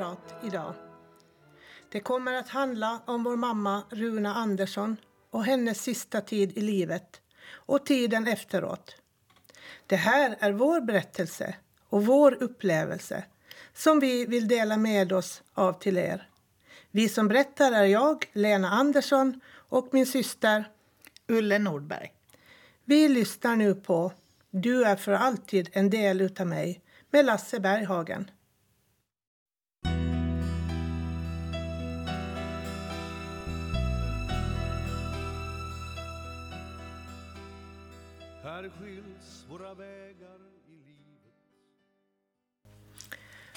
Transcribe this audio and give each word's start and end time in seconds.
prat 0.00 0.34
idag. 0.44 0.74
Det 1.92 2.00
kommer 2.00 2.34
att 2.34 2.48
handla 2.48 3.00
om 3.06 3.24
vår 3.24 3.36
mamma 3.36 3.82
Runa 3.90 4.34
Andersson 4.34 4.96
och 5.30 5.44
hennes 5.44 5.82
sista 5.82 6.20
tid 6.20 6.58
i 6.58 6.60
livet 6.60 7.20
och 7.50 7.86
tiden 7.86 8.26
efteråt. 8.26 8.96
Det 9.86 9.96
här 9.96 10.36
är 10.40 10.52
vår 10.52 10.80
berättelse 10.80 11.54
och 11.88 12.06
vår 12.06 12.42
upplevelse 12.42 13.24
som 13.74 14.00
vi 14.00 14.26
vill 14.26 14.48
dela 14.48 14.76
med 14.76 15.12
oss 15.12 15.42
av 15.54 15.72
till 15.72 15.96
er. 15.96 16.28
Vi 16.90 17.08
som 17.08 17.28
berättar 17.28 17.72
är 17.72 17.84
jag, 17.84 18.30
Lena 18.32 18.70
Andersson, 18.70 19.40
och 19.54 19.88
min 19.92 20.06
syster 20.06 20.64
Ulle 21.28 21.58
Nordberg. 21.58 22.12
Vi 22.84 23.08
lyssnar 23.08 23.56
nu 23.56 23.74
på 23.74 24.12
Du 24.50 24.84
är 24.84 24.96
för 24.96 25.12
alltid 25.12 25.68
en 25.72 25.90
del 25.90 26.20
utav 26.20 26.46
mig 26.46 26.80
med 27.10 27.24
Lasse 27.24 27.60
Berghagen. 27.60 28.30
Våra 39.50 39.74
vägar 39.74 40.38
i 40.66 40.72
livet 40.72 41.32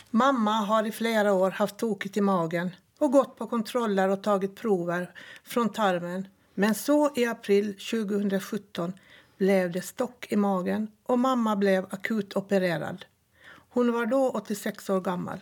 Mamma 0.10 0.52
har 0.52 0.88
i 0.88 0.92
flera 0.92 1.34
år 1.34 1.52
haft 1.52 1.78
tokigt 1.78 2.18
i 2.18 2.22
magen 2.22 2.70
och 3.00 3.12
gått 3.12 3.38
på 3.38 3.48
kontroller 3.48 4.10
och 4.10 4.24
tagit 4.24 4.56
prover 4.56 5.12
från 5.44 5.70
tarmen. 5.70 6.28
Men 6.54 6.76
så 6.76 7.12
i 7.16 7.26
april 7.26 7.74
2017 7.74 8.94
blev 9.38 9.72
det 9.72 9.82
stock 9.82 10.28
i 10.30 10.36
magen 10.36 10.92
och 11.04 11.20
mamma 11.20 11.56
blev 11.56 11.86
akut 11.90 12.36
opererad. 12.36 13.06
Hon 13.70 13.92
var 13.92 14.06
då 14.06 14.30
86 14.30 14.90
år 14.90 15.02
gammal. 15.02 15.40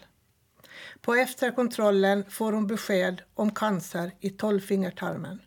På 1.02 1.16
efterkontrollen 1.16 2.24
får 2.30 2.52
hon 2.52 2.68
besked 2.68 3.22
om 3.34 3.52
cancer 3.52 4.12
i 4.20 4.30
tolvfingertarmen. 4.30 5.40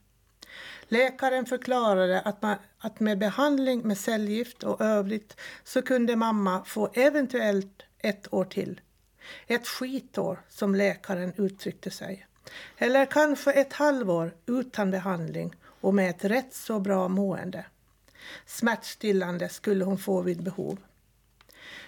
Läkaren 0.89 1.47
förklarade 1.47 2.21
att, 2.21 2.43
man, 2.43 2.57
att 2.85 3.01
med 3.01 3.19
behandling 3.19 3.81
med 3.81 3.99
cellgift 3.99 4.63
och 4.63 4.81
övrigt 4.81 5.37
så 5.65 5.83
kunde 5.83 6.17
mamma 6.17 6.65
få 6.65 6.91
eventuellt 6.95 7.83
ett 7.99 8.35
år 8.35 8.45
till. 8.45 8.81
Ett 9.47 9.67
skitår, 9.67 10.41
som 10.49 10.75
läkaren 10.75 11.33
uttryckte 11.37 11.91
sig. 11.91 12.27
Eller 12.79 13.07
kanske 13.07 13.53
ett 13.53 13.73
halvår 13.73 14.35
utan 14.47 14.91
behandling 14.91 15.55
och 15.81 15.95
med 15.95 16.11
ett 16.11 16.25
rätt 16.25 16.55
så 16.55 16.81
bra 16.81 17.09
mående. 17.09 17.67
Smärtstillande 18.47 19.49
skulle 19.49 19.85
hon 19.85 19.99
få 19.99 20.21
vid 20.21 20.43
behov. 20.43 20.79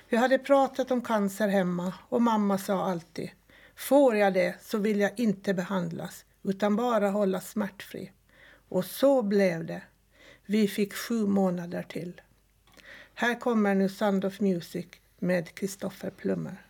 Vi 0.08 0.16
hade 0.16 0.38
pratat 0.38 0.90
om 0.90 1.02
cancer 1.02 1.48
hemma 1.48 1.94
och 2.08 2.22
mamma 2.22 2.58
sa 2.58 2.84
alltid 2.90 3.30
Får 3.76 4.16
jag 4.16 4.34
det 4.34 4.54
så 4.62 4.78
vill 4.78 5.00
jag 5.00 5.20
inte 5.20 5.54
behandlas 5.54 6.24
utan 6.42 6.76
bara 6.76 7.10
hållas 7.10 7.50
smärtfri. 7.50 8.12
Och 8.68 8.84
så 8.84 9.22
blev 9.22 9.64
det. 9.66 9.82
Vi 10.46 10.68
fick 10.68 10.94
sju 10.94 11.26
månader 11.26 11.82
till. 11.82 12.20
Här 13.14 13.40
kommer 13.40 13.74
nu 13.74 13.88
Sound 13.88 14.24
of 14.24 14.40
Music 14.40 14.86
med 15.18 15.54
Kristoffer 15.54 16.10
Plummer. 16.10 16.62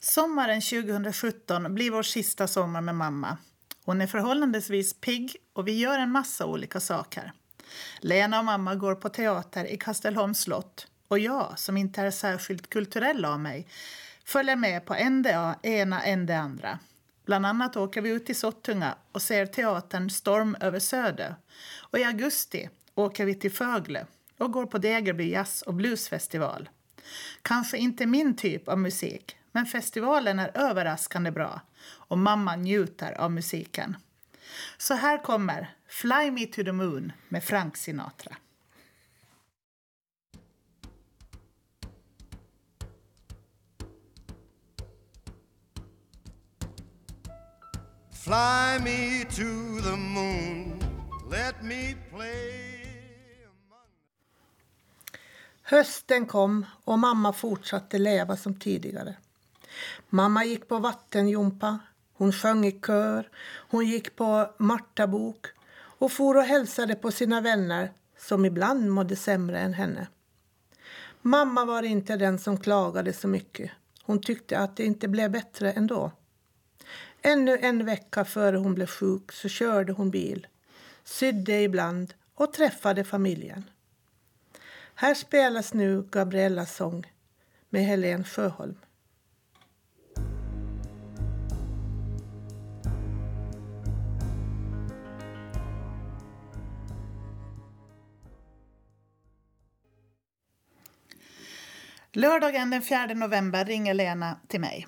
Sommaren 0.00 0.60
2017 0.60 1.74
blir 1.74 1.90
vår 1.90 2.02
sista 2.02 2.46
sommar 2.46 2.80
med 2.80 2.94
mamma. 2.94 3.38
Hon 3.86 4.00
är 4.00 4.06
förhållandevis 4.06 4.94
pigg 5.00 5.36
och 5.52 5.68
vi 5.68 5.78
gör 5.78 5.98
en 5.98 6.10
massa 6.10 6.46
olika 6.46 6.80
saker. 6.80 7.32
Lena 8.00 8.38
och 8.38 8.44
mamma 8.44 8.74
går 8.74 8.94
på 8.94 9.08
teater 9.08 9.64
i 9.64 9.76
Kastelholms 9.76 10.40
slott 10.40 10.86
och 11.08 11.18
jag, 11.18 11.58
som 11.58 11.76
inte 11.76 12.02
är 12.02 12.10
särskilt 12.10 12.70
kulturell 12.70 13.24
av 13.24 13.40
mig, 13.40 13.66
följer 14.24 14.56
med 14.56 14.84
på 14.84 14.94
en 14.94 15.22
det 15.22 15.54
ena 15.62 16.02
en 16.02 16.26
det 16.26 16.38
andra. 16.38 16.78
Bland 17.24 17.46
annat 17.46 17.76
åker 17.76 18.00
vi 18.02 18.10
ut 18.10 18.26
till 18.26 18.36
Sottunga 18.36 18.94
och 19.12 19.22
ser 19.22 19.46
teatern 19.46 20.10
Storm 20.10 20.56
över 20.60 20.78
Söder. 20.78 21.36
Och 21.80 21.98
i 21.98 22.04
augusti 22.04 22.68
åker 22.94 23.24
vi 23.24 23.34
till 23.34 23.52
Fögle 23.52 24.06
och 24.38 24.52
går 24.52 24.66
på 24.66 24.78
Degerby 24.78 25.30
jazz 25.30 25.62
och 25.62 25.74
bluesfestival. 25.74 26.68
Kanske 27.42 27.78
inte 27.78 28.06
min 28.06 28.36
typ 28.36 28.68
av 28.68 28.78
musik, 28.78 29.36
men 29.56 29.66
festivalen 29.66 30.38
är 30.38 30.50
överraskande 30.54 31.30
bra 31.30 31.60
och 31.86 32.18
mamma 32.18 32.56
njuter 32.56 33.12
av 33.12 33.30
musiken. 33.30 33.96
Så 34.78 34.94
här 34.94 35.22
kommer 35.22 35.74
Fly 35.88 36.30
Me 36.30 36.46
To 36.46 36.64
The 36.64 36.72
Moon 36.72 37.12
med 37.28 37.44
Frank 37.44 37.76
Sinatra. 37.76 38.36
Fly 48.24 48.84
me 48.84 49.24
to 49.24 49.82
the 49.90 49.96
moon 49.96 50.82
Let 51.30 51.62
me 51.62 51.94
play 52.10 53.46
among 53.46 53.88
Hösten 55.62 56.26
kom 56.26 56.66
och 56.84 56.98
mamma 56.98 57.32
fortsatte 57.32 57.98
leva 57.98 58.36
som 58.36 58.58
tidigare. 58.58 59.16
Mamma 60.08 60.44
gick 60.44 60.68
på 60.68 60.78
vattenjumpa, 60.78 61.78
hon 62.12 62.32
sjöng 62.32 62.66
i 62.66 62.72
kör, 62.72 63.30
hon 63.70 63.86
gick 63.86 64.16
på 64.16 64.50
Martabok 64.58 65.46
och 65.98 66.12
for 66.12 66.36
och 66.36 66.42
hälsade 66.42 66.94
på 66.94 67.10
sina 67.10 67.40
vänner 67.40 67.92
som 68.18 68.44
ibland 68.44 68.90
mådde 68.90 69.16
sämre 69.16 69.58
än 69.58 69.74
henne. 69.74 70.06
Mamma 71.22 71.64
var 71.64 71.82
inte 71.82 72.16
den 72.16 72.38
som 72.38 72.60
klagade 72.60 73.12
så 73.12 73.28
mycket. 73.28 73.70
Hon 74.02 74.20
tyckte 74.20 74.58
att 74.58 74.76
det 74.76 74.84
inte 74.84 75.08
blev 75.08 75.30
bättre 75.30 75.72
ändå. 75.72 76.12
Ännu 77.22 77.58
en 77.58 77.84
vecka 77.84 78.24
före 78.24 78.56
hon 78.56 78.74
blev 78.74 78.86
sjuk 78.86 79.32
så 79.32 79.48
körde 79.48 79.92
hon 79.92 80.10
bil, 80.10 80.46
sydde 81.04 81.62
ibland 81.62 82.14
och 82.34 82.52
träffade 82.52 83.04
familjen. 83.04 83.64
Här 84.94 85.14
spelas 85.14 85.74
nu 85.74 86.02
Gabriellas 86.02 86.76
sång 86.76 87.12
med 87.70 87.84
Helen 87.84 88.24
Sjöholm. 88.24 88.76
Lördagen 102.16 102.70
den 102.70 102.82
4 102.82 103.06
november 103.06 103.64
ringer 103.64 103.94
Lena 103.94 104.36
till 104.48 104.60
mig. 104.60 104.86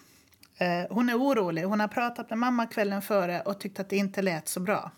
Eh, 0.59 0.87
hon 0.91 1.09
är 1.09 1.15
orolig. 1.15 1.63
Hon 1.63 1.81
har 1.81 1.89
pratat 1.89 2.31
med 2.31 2.39
mamma 2.39 2.67
kvällen 2.67 3.03
före 3.03 3.41
och 3.41 3.61
tyckt 3.61 3.81
att 3.81 3.91
det 3.91 3.97
inte 3.97 4.23
lät 4.23 4.49
så 4.49 4.61
bra. 4.61 4.91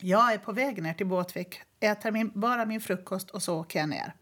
Jag 0.00 0.32
är 0.32 0.38
på 0.38 0.52
väg 0.52 0.82
ner 0.82 0.94
till 0.94 1.06
Båtvik, 1.06 1.60
äter 1.80 2.10
min, 2.10 2.30
bara 2.34 2.64
min 2.64 2.80
frukost 2.80 3.30
och 3.30 3.42
så 3.42 3.60
åker 3.60 3.78
jag 3.78 3.88
ner. 3.88 4.14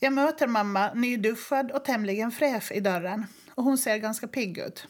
Jag 0.00 0.12
möter 0.12 0.46
mamma 0.46 0.94
nyduschad 0.94 1.70
och 1.70 1.84
tämligen 1.84 2.30
fräsch 2.30 2.72
i 2.72 2.80
dörren 2.80 3.26
och 3.54 3.64
hon 3.64 3.78
ser 3.78 3.96
ganska 3.96 4.28
pigg 4.28 4.58
ut. 4.58 4.86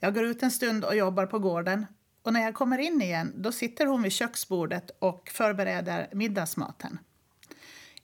Jag 0.00 0.14
går 0.14 0.24
ut 0.24 0.42
en 0.42 0.50
stund 0.50 0.84
och 0.84 0.96
jobbar 0.96 1.26
på 1.26 1.38
gården 1.38 1.86
och 2.22 2.32
när 2.32 2.40
jag 2.40 2.54
kommer 2.54 2.78
in 2.78 3.02
igen 3.02 3.32
då 3.36 3.52
sitter 3.52 3.86
hon 3.86 4.02
vid 4.02 4.12
köksbordet 4.12 4.90
och 4.98 5.30
förbereder 5.34 6.08
middagsmaten. 6.12 6.98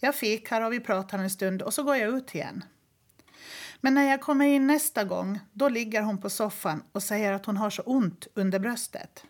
Jag 0.04 0.14
fikar 0.14 0.60
och 0.60 0.72
vi 0.72 0.80
pratar 0.80 1.18
en 1.18 1.30
stund 1.30 1.62
och 1.62 1.74
så 1.74 1.82
går 1.82 1.96
jag 1.96 2.08
ut 2.08 2.34
igen. 2.34 2.64
Men 3.80 3.94
när 3.94 4.10
jag 4.10 4.20
kommer 4.20 4.46
in 4.46 4.66
nästa 4.66 5.04
gång 5.04 5.40
då 5.52 5.68
ligger 5.68 6.02
hon 6.02 6.20
på 6.20 6.30
soffan 6.30 6.82
och 6.92 7.02
säger 7.02 7.32
att 7.32 7.46
hon 7.46 7.56
har 7.56 7.70
så 7.70 7.82
ont 7.82 8.26
under 8.34 8.58
bröstet. 8.58 9.24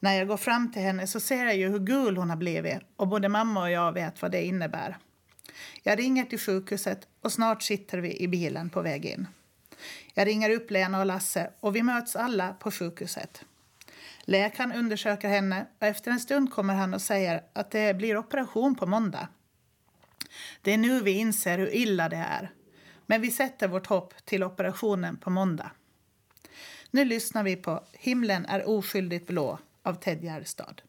När 0.00 0.14
jag 0.14 0.28
går 0.28 0.36
fram 0.36 0.72
till 0.72 0.82
henne 0.82 1.06
så 1.06 1.20
ser 1.20 1.44
jag 1.44 1.56
ju 1.56 1.68
hur 1.68 1.78
gul 1.78 2.16
hon 2.16 2.30
har 2.30 2.36
blivit 2.36 2.78
och 2.96 3.08
både 3.08 3.28
mamma 3.28 3.62
och 3.62 3.70
jag 3.70 3.92
vet 3.92 4.22
vad 4.22 4.30
det 4.30 4.44
innebär. 4.44 4.96
Jag 5.82 5.98
ringer 5.98 6.24
till 6.24 6.38
sjukhuset 6.38 7.08
och 7.22 7.32
snart 7.32 7.62
sitter 7.62 7.98
vi 7.98 8.20
i 8.20 8.28
bilen 8.28 8.70
på 8.70 8.82
väg 8.82 9.04
in. 9.04 9.28
Jag 10.14 10.26
ringer 10.26 10.50
upp 10.50 10.70
Lena 10.70 11.00
och 11.00 11.06
Lasse 11.06 11.50
och 11.60 11.76
vi 11.76 11.82
möts 11.82 12.16
alla 12.16 12.52
på 12.52 12.70
sjukhuset. 12.70 13.44
Läkaren 14.24 14.72
undersöker 14.72 15.28
henne 15.28 15.66
och 15.78 15.86
efter 15.86 16.10
en 16.10 16.20
stund 16.20 16.52
kommer 16.52 16.74
han 16.74 16.94
och 16.94 17.02
säger 17.02 17.42
att 17.52 17.70
det 17.70 17.96
blir 17.96 18.16
operation 18.16 18.74
på 18.74 18.86
måndag. 18.86 19.28
Det 20.62 20.72
är 20.72 20.78
nu 20.78 21.00
vi 21.00 21.10
inser 21.10 21.58
hur 21.58 21.74
illa 21.74 22.08
det 22.08 22.16
är. 22.16 22.50
Men 23.06 23.20
vi 23.20 23.30
sätter 23.30 23.68
vårt 23.68 23.86
hopp 23.86 24.14
till 24.24 24.44
operationen 24.44 25.16
på 25.16 25.30
måndag. 25.30 25.70
Nu 26.90 27.04
lyssnar 27.04 27.42
vi 27.42 27.56
på 27.56 27.84
Himlen 27.92 28.46
är 28.46 28.68
oskyldigt 28.68 29.26
blå 29.26 29.58
av 29.82 29.94
Ted 29.94 30.24
Gärdestad. 30.24 30.82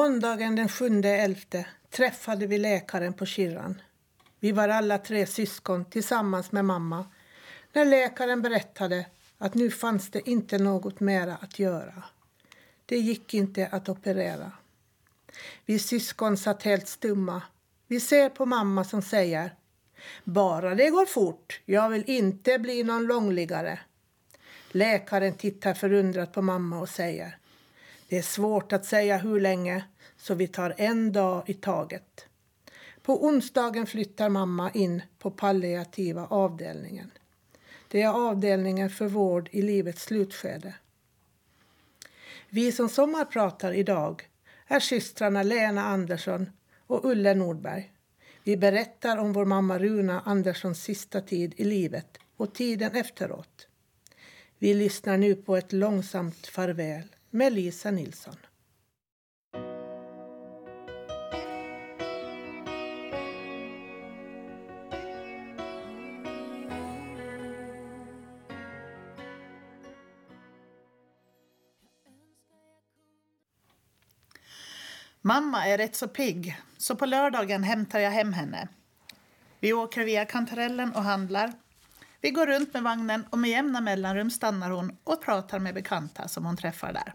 Måndagen 0.00 0.56
den 0.56 0.68
7.11 0.68 1.64
träffade 1.90 2.46
vi 2.46 2.58
läkaren 2.58 3.12
på 3.12 3.26
Kirran. 3.26 3.82
Vi 4.38 4.52
var 4.52 4.68
alla 4.68 4.98
tre 4.98 5.26
syskon 5.26 5.84
tillsammans 5.84 6.52
med 6.52 6.64
mamma 6.64 7.06
när 7.72 7.84
läkaren 7.84 8.42
berättade 8.42 9.06
att 9.38 9.54
nu 9.54 9.70
fanns 9.70 10.10
det 10.10 10.28
inte 10.30 10.58
något 10.58 11.00
mera 11.00 11.36
att 11.36 11.58
göra. 11.58 12.02
Det 12.86 12.96
gick 12.96 13.34
inte 13.34 13.66
att 13.66 13.88
operera. 13.88 14.52
Vi 15.66 15.78
syskon 15.78 16.36
satt 16.36 16.62
helt 16.62 16.88
stumma. 16.88 17.42
Vi 17.86 18.00
ser 18.00 18.28
på 18.28 18.46
mamma 18.46 18.84
som 18.84 19.02
säger 19.02 19.54
Bara 20.24 20.74
det 20.74 20.90
går 20.90 21.06
fort. 21.06 21.60
Jag 21.64 21.88
vill 21.88 22.04
inte 22.06 22.58
bli 22.58 22.82
någon 22.82 23.06
långliggare. 23.06 23.78
Läkaren 24.70 25.34
tittar 25.34 25.74
förundrat 25.74 26.32
på 26.32 26.42
mamma 26.42 26.80
och 26.80 26.88
säger 26.88 27.39
det 28.10 28.18
är 28.18 28.22
svårt 28.22 28.72
att 28.72 28.84
säga 28.84 29.16
hur 29.16 29.40
länge, 29.40 29.84
så 30.16 30.34
vi 30.34 30.48
tar 30.48 30.74
en 30.76 31.12
dag 31.12 31.42
i 31.46 31.54
taget. 31.54 32.26
På 33.02 33.24
onsdagen 33.24 33.86
flyttar 33.86 34.28
mamma 34.28 34.70
in 34.70 35.02
på 35.18 35.30
palliativa 35.30 36.26
avdelningen. 36.26 37.10
Det 37.88 38.02
är 38.02 38.28
avdelningen 38.28 38.90
för 38.90 39.06
vård 39.06 39.48
i 39.52 39.62
livets 39.62 40.02
slutskede. 40.02 40.74
Vi 42.48 42.72
som 42.72 42.88
sommarpratar 42.88 43.72
idag 43.72 44.28
är 44.66 44.80
systrarna 44.80 45.42
Lena 45.42 45.84
Andersson 45.84 46.50
och 46.86 47.04
Ulle 47.04 47.34
Nordberg. 47.34 47.92
Vi 48.44 48.56
berättar 48.56 49.16
om 49.16 49.32
vår 49.32 49.44
mamma 49.44 49.78
Runa 49.78 50.20
Anderssons 50.20 50.82
sista 50.82 51.20
tid 51.20 51.54
i 51.56 51.64
livet 51.64 52.18
och 52.36 52.54
tiden 52.54 52.96
efteråt. 52.96 53.68
Vi 54.58 54.74
lyssnar 54.74 55.16
nu 55.16 55.34
på 55.34 55.56
ett 55.56 55.72
långsamt 55.72 56.46
farväl 56.46 57.08
med 57.30 57.52
Lisa 57.52 57.90
Nilsson. 57.90 58.36
Mamma 75.22 75.66
är 75.66 75.78
rätt 75.78 75.96
så 75.96 76.08
pigg, 76.08 76.60
så 76.78 76.96
på 76.96 77.06
lördagen 77.06 77.62
hämtar 77.62 77.98
jag 77.98 78.10
hem 78.10 78.32
henne. 78.32 78.68
Vi 79.60 79.72
åker 79.72 80.04
via 80.04 80.24
kantarellen 80.24 80.92
och 80.92 81.02
handlar. 81.02 81.52
Vi 82.20 82.30
går 82.30 82.46
runt 82.46 82.74
med 82.74 82.82
vagnen 82.82 83.24
och 83.30 83.38
med 83.38 83.50
jämna 83.50 83.80
mellanrum 83.80 84.30
stannar 84.30 84.70
hon 84.70 84.96
och 85.04 85.22
pratar 85.24 85.58
med 85.58 85.74
bekanta 85.74 86.28
som 86.28 86.44
hon 86.44 86.56
träffar 86.56 86.92
där. 86.92 87.14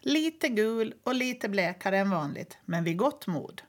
Lite 0.00 0.48
gul 0.48 0.94
och 1.04 1.14
lite 1.14 1.48
blekare 1.48 1.98
än 1.98 2.10
vanligt, 2.10 2.58
men 2.64 2.84
vid 2.84 2.96
gott 2.96 3.26
mod. 3.26 3.62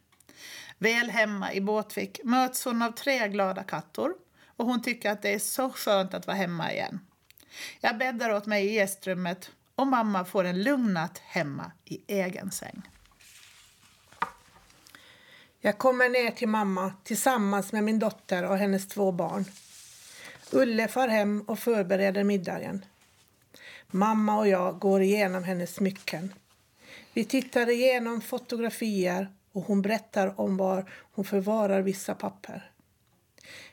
Väl 0.77 1.09
hemma 1.09 1.53
i 1.53 1.61
Båtvik 1.61 2.19
möts 2.23 2.65
hon 2.65 2.81
av 2.81 2.91
tre 2.91 3.27
glada 3.27 3.63
kattor 3.63 4.13
och 4.45 4.65
hon 4.65 4.81
tycker 4.81 5.11
att 5.11 5.21
det 5.21 5.33
är 5.33 5.39
så 5.39 5.69
skönt 5.69 6.13
att 6.13 6.27
vara 6.27 6.37
hemma 6.37 6.73
igen. 6.73 6.99
Jag 7.79 7.97
bäddar 7.97 8.29
åt 8.29 8.45
mig 8.45 8.65
i 8.65 8.73
gästrummet 8.73 9.51
och 9.75 9.87
mamma 9.87 10.25
får 10.25 10.43
en 10.43 10.63
lugn 10.63 10.93
natt 10.93 11.17
hemma 11.17 11.71
i 11.85 12.01
egen 12.07 12.51
säng. 12.51 12.81
Jag 15.61 15.77
kommer 15.77 16.09
ner 16.09 16.31
till 16.31 16.47
mamma 16.47 16.93
tillsammans 17.03 17.71
med 17.71 17.83
min 17.83 17.99
dotter 17.99 18.43
och 18.43 18.57
hennes 18.57 18.87
två 18.87 19.11
barn. 19.11 19.45
Ulle 20.51 20.87
far 20.87 21.07
hem 21.07 21.41
och 21.41 21.59
förbereder 21.59 22.23
middagen. 22.23 22.85
Mamma 23.91 24.37
och 24.37 24.47
jag 24.47 24.79
går 24.79 25.01
igenom 25.01 25.43
hennes 25.43 25.75
smycken. 25.75 26.33
Vi 27.13 27.25
tittar 27.25 27.69
igenom 27.69 28.21
fotografier 28.21 29.29
och 29.51 29.63
hon 29.63 29.81
berättar 29.81 30.39
om 30.39 30.57
var 30.57 30.91
hon 31.11 31.25
förvarar 31.25 31.81
vissa 31.81 32.15
papper. 32.15 32.71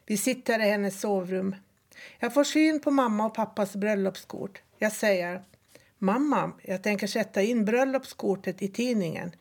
Vi 0.06 0.16
sitter 0.16 0.58
i 0.58 0.70
hennes 0.70 1.00
sovrum. 1.00 1.56
Jag 2.18 2.34
får 2.34 2.44
syn 2.44 2.80
på 2.80 2.90
mamma 2.90 3.26
och 3.26 3.34
pappas 3.34 3.76
bröllopskort. 3.76 4.62
Jag 4.78 4.92
säger 4.92 5.42
Mamma, 5.98 6.52
jag 6.62 6.82
tänker 6.82 7.06
sätta 7.06 7.42
in 7.42 7.64
bröllopskortet 7.64 8.62
i 8.62 8.68
tidningen 8.68 9.32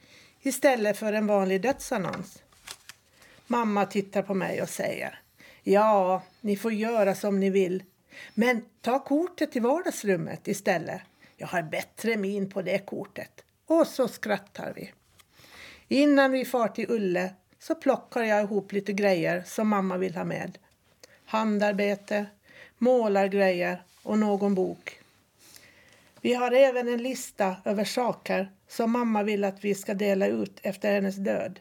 istället 0.41 0.97
för 0.97 1.13
en 1.13 1.27
vanlig 1.27 1.61
dödsannons. 1.61 2.43
Mamma 3.47 3.85
tittar 3.85 4.21
på 4.21 4.33
mig 4.33 4.61
och 4.61 4.69
säger 4.69 5.19
Ja, 5.63 6.21
ni 6.41 6.57
får 6.57 6.73
göra 6.73 7.15
som 7.15 7.39
ni 7.39 7.49
vill. 7.49 7.83
Men 8.33 8.65
ta 8.81 8.99
kortet 8.99 9.51
till 9.51 9.61
vardagsrummet 9.61 10.47
istället. 10.47 11.01
Jag 11.37 11.47
har 11.47 11.61
bättre 11.61 12.17
min 12.17 12.49
på 12.49 12.61
det 12.61 12.85
kortet. 12.85 13.43
Och 13.65 13.87
så 13.87 14.07
skrattar 14.07 14.73
vi. 14.75 14.91
Innan 15.87 16.31
vi 16.31 16.45
far 16.45 16.67
till 16.67 16.91
Ulle 16.91 17.33
så 17.59 17.75
plockar 17.75 18.23
jag 18.23 18.43
ihop 18.43 18.71
lite 18.71 18.93
grejer 18.93 19.43
som 19.45 19.67
mamma 19.67 19.97
vill 19.97 20.15
ha 20.15 20.23
med. 20.23 20.57
Handarbete, 21.25 22.25
målargrejer 22.77 23.83
och 24.03 24.19
någon 24.19 24.55
bok. 24.55 24.99
Vi 26.21 26.33
har 26.33 26.51
även 26.51 26.87
en 26.87 27.03
lista 27.03 27.55
över 27.65 27.83
saker 27.83 28.51
som 28.67 28.91
mamma 28.91 29.23
vill 29.23 29.43
att 29.43 29.63
vi 29.63 29.75
ska 29.75 29.93
dela 29.93 30.27
ut 30.27 30.59
efter 30.63 30.93
hennes 30.93 31.15
död. 31.15 31.59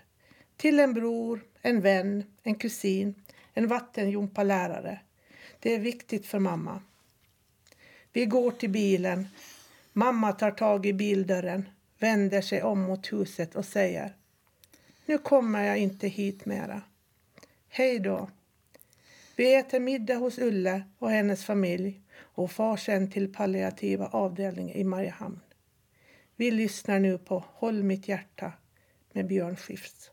Till 0.57 0.81
en 0.81 0.95
bror, 0.95 1.41
en 1.63 1.81
vän, 1.81 2.25
en 2.43 2.55
kusin, 2.55 3.15
en 3.55 3.69
vattenjumpalärare. 3.69 5.01
Det 5.65 5.75
är 5.75 5.79
viktigt 5.79 6.27
för 6.27 6.39
mamma. 6.39 6.83
Vi 8.13 8.27
går 8.27 8.51
till 8.51 8.71
bilen. 8.71 9.29
Mamma 9.93 10.33
tar 10.33 10.51
tag 10.51 10.87
i 10.87 10.93
bildörren, 10.93 11.69
vänder 11.99 12.41
sig 12.41 12.63
om 12.63 12.81
mot 12.81 13.13
huset 13.13 13.55
och 13.55 13.65
säger 13.65 14.13
Nu 15.07 15.19
kommer 15.19 15.65
jag 15.65 15.79
inte 15.79 16.09
hit 16.09 16.47
mera. 16.47 16.83
Hej 17.69 17.99
då. 17.99 18.31
Vi 19.37 19.55
äter 19.55 19.81
middag 19.81 20.15
hos 20.15 20.39
Ulle 20.39 20.83
och 20.99 21.11
hennes 21.11 21.45
familj 21.45 22.01
och 22.17 22.51
far 22.51 22.77
sen 22.77 23.11
till 23.11 23.33
palliativa 23.33 24.07
avdelningen 24.07 24.77
i 24.77 24.85
Mariehamn. 24.85 25.41
Vi 26.37 26.51
lyssnar 26.51 27.01
nu 27.01 27.19
på 27.19 27.45
Håll 27.47 27.83
mitt 27.83 28.09
hjärta 28.09 28.53
med 29.13 29.27
Björn 29.27 29.57
Skifs. 29.57 30.11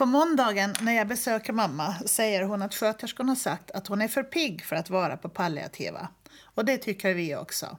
På 0.00 0.06
måndagen 0.06 0.74
när 0.80 0.92
jag 0.92 1.08
besöker 1.08 1.52
mamma 1.52 1.94
säger 2.06 2.42
hon 2.42 2.62
att 2.62 2.74
sköterskan 2.74 3.28
har 3.28 3.36
sagt 3.36 3.70
att 3.70 3.86
hon 3.86 4.02
är 4.02 4.08
för 4.08 4.22
pigg 4.22 4.64
för 4.64 4.76
att 4.76 4.90
vara 4.90 5.16
på 5.16 5.28
palliativa. 5.28 6.08
Och 6.42 6.64
det 6.64 6.78
tycker 6.78 7.14
vi 7.14 7.36
också. 7.36 7.78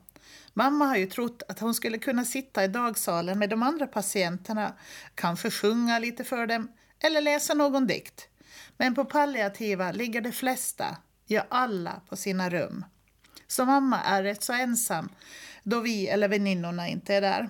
Mamma 0.54 0.86
har 0.86 0.96
ju 0.96 1.06
trott 1.06 1.44
att 1.48 1.60
hon 1.60 1.74
skulle 1.74 1.98
kunna 1.98 2.26
sitta 2.26 2.64
i 2.64 2.68
dagsalen 2.68 3.40
med 3.40 3.50
de 3.50 3.64
andra 3.64 3.88
patienterna, 3.88 4.74
kanske 5.16 5.52
sjunga 5.52 6.00
lite 6.00 6.24
för 6.24 6.48
dem 6.48 6.72
eller 7.00 7.22
läsa 7.22 7.54
någon 7.54 7.88
dikt. 7.88 8.28
Men 8.78 8.96
på 8.96 9.06
palliativa 9.06 9.92
ligger 9.92 10.22
de 10.22 10.32
flesta, 10.32 10.98
ja 11.26 11.46
alla, 11.50 12.02
på 12.10 12.16
sina 12.16 12.50
rum. 12.50 12.86
Så 13.48 13.66
mamma 13.66 14.02
är 14.02 14.24
rätt 14.24 14.44
så 14.44 14.54
ensam 14.54 15.10
då 15.64 15.80
vi 15.80 16.08
eller 16.08 16.28
väninnorna 16.28 16.88
inte 16.88 17.16
är 17.16 17.22
där. 17.22 17.50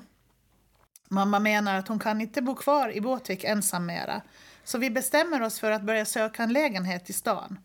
Mamma 1.10 1.40
menar 1.40 1.80
att 1.80 1.88
hon 1.88 2.00
kan 2.00 2.22
inte 2.22 2.42
bo 2.42 2.56
kvar 2.56 2.96
i 2.96 3.01
Båtvik 3.01 3.44
ensam 3.44 3.86
mera, 3.86 4.22
så 4.72 4.78
vi 4.78 4.90
bestämmer 4.90 5.42
oss 5.42 5.60
för 5.60 5.72
att 5.72 5.82
börja 5.82 6.06
söka 6.06 6.44
en 6.44 6.54
lägenhet 6.54 7.10
i 7.10 7.13
stan. 7.13 7.60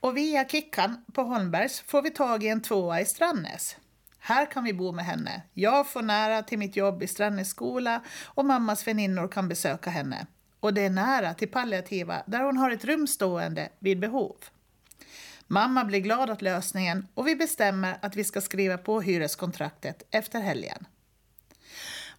Och 0.00 0.16
via 0.16 0.48
Kickan 0.48 1.04
på 1.12 1.22
Holmbergs 1.22 1.80
får 1.80 2.02
vi 2.02 2.10
tag 2.10 2.44
i 2.44 2.48
en 2.48 2.62
tvåa 2.62 3.00
i 3.00 3.04
Strandnäs. 3.04 3.76
Här 4.18 4.50
kan 4.50 4.64
vi 4.64 4.72
bo 4.72 4.92
med 4.92 5.04
henne. 5.04 5.42
Jag 5.54 5.88
får 5.88 6.02
nära 6.02 6.42
till 6.42 6.58
mitt 6.58 6.76
jobb 6.76 7.02
i 7.02 7.06
Strandnäs 7.06 7.48
skola 7.48 8.02
och 8.24 8.44
mammas 8.44 8.86
väninnor 8.86 9.28
kan 9.28 9.48
besöka 9.48 9.90
henne. 9.90 10.26
Och 10.60 10.74
det 10.74 10.84
är 10.84 10.90
nära 10.90 11.34
till 11.34 11.48
palliativa 11.48 12.22
där 12.26 12.42
hon 12.42 12.56
har 12.56 12.70
ett 12.70 12.84
rum 12.84 13.06
stående 13.06 13.68
vid 13.78 14.00
behov. 14.00 14.36
Mamma 15.46 15.84
blir 15.84 16.00
glad 16.00 16.30
åt 16.30 16.42
lösningen 16.42 17.06
och 17.14 17.28
vi 17.28 17.36
bestämmer 17.36 17.98
att 18.02 18.16
vi 18.16 18.24
ska 18.24 18.40
skriva 18.40 18.78
på 18.78 19.00
hyreskontraktet 19.00 20.02
efter 20.10 20.40
helgen. 20.40 20.86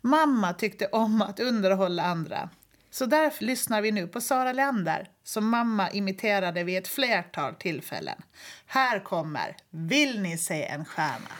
Mamma 0.02 0.54
tyckte 0.54 0.88
om 0.88 1.22
att 1.22 1.40
underhålla 1.40 2.04
andra. 2.04 2.50
Så 2.94 3.06
därför 3.06 3.46
lyssnar 3.46 3.82
vi 3.82 3.92
nu 3.92 4.08
på 4.08 4.22
Sara 4.22 4.54
Leander 4.54 5.08
som 5.24 5.50
mamma 5.50 5.90
imiterade 5.90 6.64
vid 6.64 6.78
ett 6.78 6.88
flertal 6.88 7.56
tillfällen. 7.56 8.22
Här 8.66 9.00
kommer 9.00 9.58
Vill 9.70 10.22
ni 10.22 10.38
se 10.38 10.66
en 10.66 10.86
stjärna? 10.86 11.36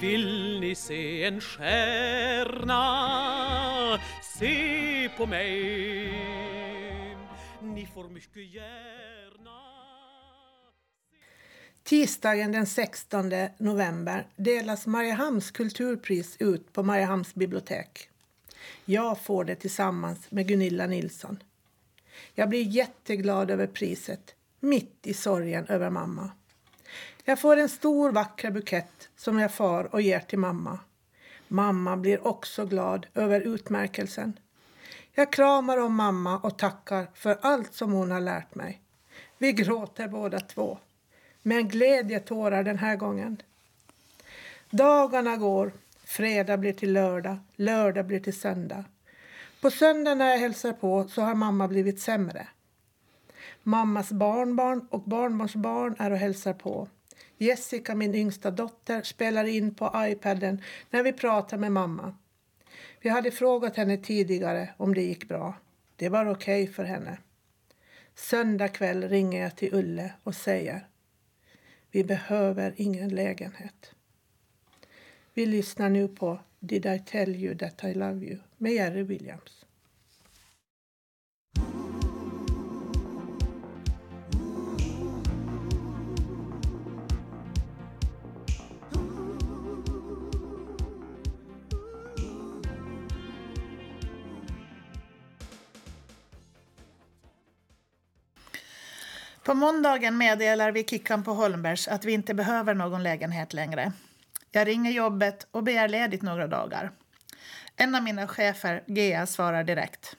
Vill 0.00 0.60
ni 0.60 0.74
se 0.74 1.24
en 1.24 1.40
stjärna? 1.40 2.78
Se 4.22 5.10
på 5.16 5.26
mig 5.26 6.12
Ni 7.62 7.86
får 7.86 8.08
mycket 8.08 8.54
hjälp 8.54 9.17
Tisdagen 11.88 12.52
den 12.52 12.66
16 12.66 13.32
november 13.58 14.26
delas 14.36 14.86
Mariehamns 14.86 15.50
kulturpris 15.50 16.36
ut 16.38 16.72
på 16.72 16.82
Mariehamns 16.82 17.34
bibliotek. 17.34 18.10
Jag 18.84 19.20
får 19.20 19.44
det 19.44 19.54
tillsammans 19.54 20.30
med 20.30 20.48
Gunilla 20.48 20.86
Nilsson. 20.86 21.42
Jag 22.34 22.48
blir 22.48 22.62
jätteglad 22.62 23.50
över 23.50 23.66
priset, 23.66 24.34
mitt 24.60 25.06
i 25.06 25.14
sorgen 25.14 25.66
över 25.66 25.90
mamma. 25.90 26.30
Jag 27.24 27.40
får 27.40 27.56
en 27.56 27.68
stor 27.68 28.12
vacker 28.12 28.50
bukett 28.50 29.08
som 29.16 29.38
jag 29.38 29.54
far 29.54 29.94
och 29.94 30.02
ger 30.02 30.20
till 30.20 30.38
mamma. 30.38 30.78
Mamma 31.48 31.96
blir 31.96 32.26
också 32.26 32.66
glad 32.66 33.06
över 33.14 33.40
utmärkelsen. 33.40 34.38
Jag 35.12 35.32
kramar 35.32 35.78
om 35.78 35.94
mamma 35.94 36.38
och 36.38 36.58
tackar 36.58 37.06
för 37.14 37.38
allt 37.42 37.74
som 37.74 37.92
hon 37.92 38.10
har 38.10 38.20
lärt 38.20 38.54
mig. 38.54 38.80
Vi 39.38 39.52
gråter 39.52 40.08
båda 40.08 40.40
två, 40.40 40.78
men 41.48 41.68
glädjetårar 41.68 42.62
den 42.62 42.78
här 42.78 42.96
gången. 42.96 43.42
Dagarna 44.70 45.36
går, 45.36 45.72
fredag 46.04 46.56
blir 46.56 46.72
till 46.72 46.92
lördag, 46.92 47.38
lördag 47.56 48.06
blir 48.06 48.20
till 48.20 48.40
söndag. 48.40 48.84
På 49.60 49.70
söndag 49.70 50.14
när 50.14 50.30
jag 50.30 50.38
hälsar 50.38 50.72
på 50.72 51.08
så 51.08 51.22
har 51.22 51.34
mamma 51.34 51.68
blivit 51.68 52.00
sämre. 52.00 52.48
Mammas 53.62 54.12
barnbarn 54.12 54.86
och 54.90 55.00
barnbarnsbarn 55.00 55.96
är 55.98 56.10
och 56.10 56.18
hälsar 56.18 56.52
på. 56.52 56.88
Jessica, 57.38 57.94
min 57.94 58.14
yngsta 58.14 58.50
dotter, 58.50 59.02
spelar 59.02 59.44
in 59.44 59.74
på 59.74 59.92
iPaden 59.96 60.62
när 60.90 61.02
vi 61.02 61.12
pratar 61.12 61.56
med 61.56 61.72
mamma. 61.72 62.14
Vi 63.00 63.08
hade 63.08 63.30
frågat 63.30 63.76
henne 63.76 63.96
tidigare 63.96 64.68
om 64.76 64.94
det 64.94 65.02
gick 65.02 65.28
bra. 65.28 65.54
Det 65.96 66.08
var 66.08 66.30
okej 66.30 66.66
för 66.66 66.84
henne. 66.84 67.18
Söndag 68.14 68.68
kväll 68.68 69.08
ringer 69.08 69.42
jag 69.42 69.56
till 69.56 69.74
Ulle 69.74 70.12
och 70.22 70.34
säger 70.34 70.86
vi 71.90 72.04
behöver 72.04 72.74
ingen 72.76 73.08
lägenhet. 73.08 73.94
Vi 75.34 75.46
lyssnar 75.46 75.90
nu 75.90 76.08
på 76.08 76.40
Did 76.60 76.86
I 76.86 76.98
tell 77.06 77.36
you 77.36 77.58
that 77.58 77.84
I 77.84 77.94
love 77.94 78.26
you 78.26 78.38
med 78.56 78.72
Jerry 78.72 79.02
Williams. 79.02 79.57
På 99.48 99.54
måndagen 99.54 100.18
meddelar 100.18 100.72
vi 100.72 100.84
Kickan 100.84 101.22
på 101.22 101.34
Holmbergs 101.34 101.88
att 101.88 102.04
vi 102.04 102.12
inte 102.12 102.34
behöver 102.34 102.74
någon 102.74 103.02
lägenhet 103.02 103.52
längre. 103.52 103.92
Jag 104.50 104.68
ringer 104.68 104.90
jobbet 104.90 105.46
och 105.50 105.62
begär 105.62 105.88
ledigt 105.88 106.22
några 106.22 106.46
dagar. 106.46 106.90
En 107.76 107.94
av 107.94 108.02
mina 108.02 108.28
chefer, 108.28 108.82
Gea, 108.86 109.26
svarar 109.26 109.64
direkt. 109.64 110.16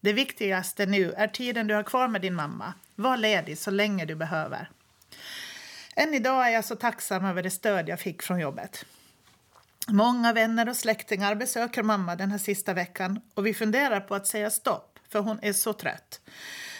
Det 0.00 0.12
viktigaste 0.12 0.86
nu 0.86 1.12
är 1.12 1.28
tiden 1.28 1.66
du 1.66 1.74
har 1.74 1.82
kvar 1.82 2.08
med 2.08 2.20
din 2.20 2.34
mamma. 2.34 2.74
Var 2.94 3.16
ledig 3.16 3.58
så 3.58 3.70
länge 3.70 4.04
du 4.04 4.14
behöver. 4.14 4.70
Än 5.96 6.14
idag 6.14 6.46
är 6.46 6.50
jag 6.50 6.64
så 6.64 6.76
tacksam 6.76 7.24
över 7.24 7.42
det 7.42 7.50
stöd 7.50 7.88
jag 7.88 8.00
fick 8.00 8.22
från 8.22 8.40
jobbet. 8.40 8.84
Många 9.88 10.32
vänner 10.32 10.68
och 10.68 10.76
släktingar 10.76 11.34
besöker 11.34 11.82
mamma 11.82 12.16
den 12.16 12.30
här 12.30 12.38
sista 12.38 12.74
veckan 12.74 13.20
och 13.34 13.46
vi 13.46 13.54
funderar 13.54 14.00
på 14.00 14.14
att 14.14 14.26
säga 14.26 14.50
stopp 14.50 14.98
för 15.08 15.18
hon 15.18 15.38
är 15.42 15.52
så 15.52 15.72
trött. 15.72 16.20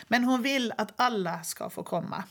Men 0.08 0.24
hon 0.24 0.42
vill 0.42 0.72
att 0.76 0.92
alla 0.96 1.42
ska 1.42 1.70
få 1.70 1.82
komma. 1.82 2.24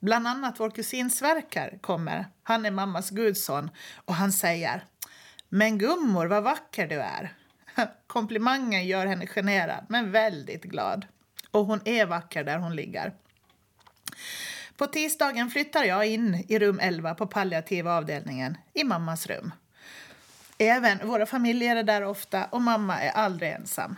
Bland 0.00 0.28
annat 0.28 0.60
vår 0.60 0.70
kusin 0.70 1.10
Sverker 1.10 1.78
kommer. 1.80 2.26
Han 2.42 2.66
är 2.66 2.70
mammas 2.70 3.10
gudson 3.10 3.70
och 3.94 4.14
han 4.14 4.32
säger 4.32 4.84
Men 5.48 5.78
gummor, 5.78 6.26
vad 6.26 6.42
vacker 6.42 6.86
du 6.86 7.00
är. 7.00 7.32
Komplimangen 8.06 8.86
gör 8.86 9.06
henne 9.06 9.26
generad 9.26 9.86
men 9.88 10.10
väldigt 10.10 10.64
glad. 10.64 11.06
Och 11.50 11.66
hon 11.66 11.80
är 11.84 12.06
vacker 12.06 12.44
där 12.44 12.58
hon 12.58 12.76
ligger. 12.76 13.12
På 14.76 14.86
tisdagen 14.86 15.50
flyttar 15.50 15.84
jag 15.84 16.06
in 16.06 16.44
i 16.48 16.58
rum 16.58 16.78
11 16.82 17.14
på 17.14 17.26
palliativa 17.26 17.96
avdelningen 17.96 18.56
i 18.72 18.84
mammas 18.84 19.26
rum. 19.26 19.52
Även 20.58 21.08
våra 21.08 21.26
familjer 21.26 21.76
är 21.76 21.82
där 21.82 22.02
ofta 22.02 22.44
och 22.44 22.62
mamma 22.62 23.00
är 23.00 23.10
aldrig 23.10 23.52
ensam. 23.52 23.96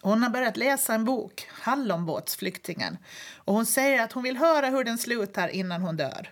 Hon 0.00 0.22
har 0.22 0.30
börjat 0.30 0.56
läsa 0.56 0.94
en 0.94 1.04
bok, 1.04 1.48
Hallonbåtsflyktingen, 1.50 2.98
och 3.34 3.54
hon 3.54 3.66
säger 3.66 4.02
att 4.02 4.12
hon 4.12 4.22
vill 4.22 4.36
höra 4.36 4.66
hur 4.66 4.84
den 4.84 4.98
slutar 4.98 5.48
innan 5.48 5.82
hon 5.82 5.96
dör. 5.96 6.30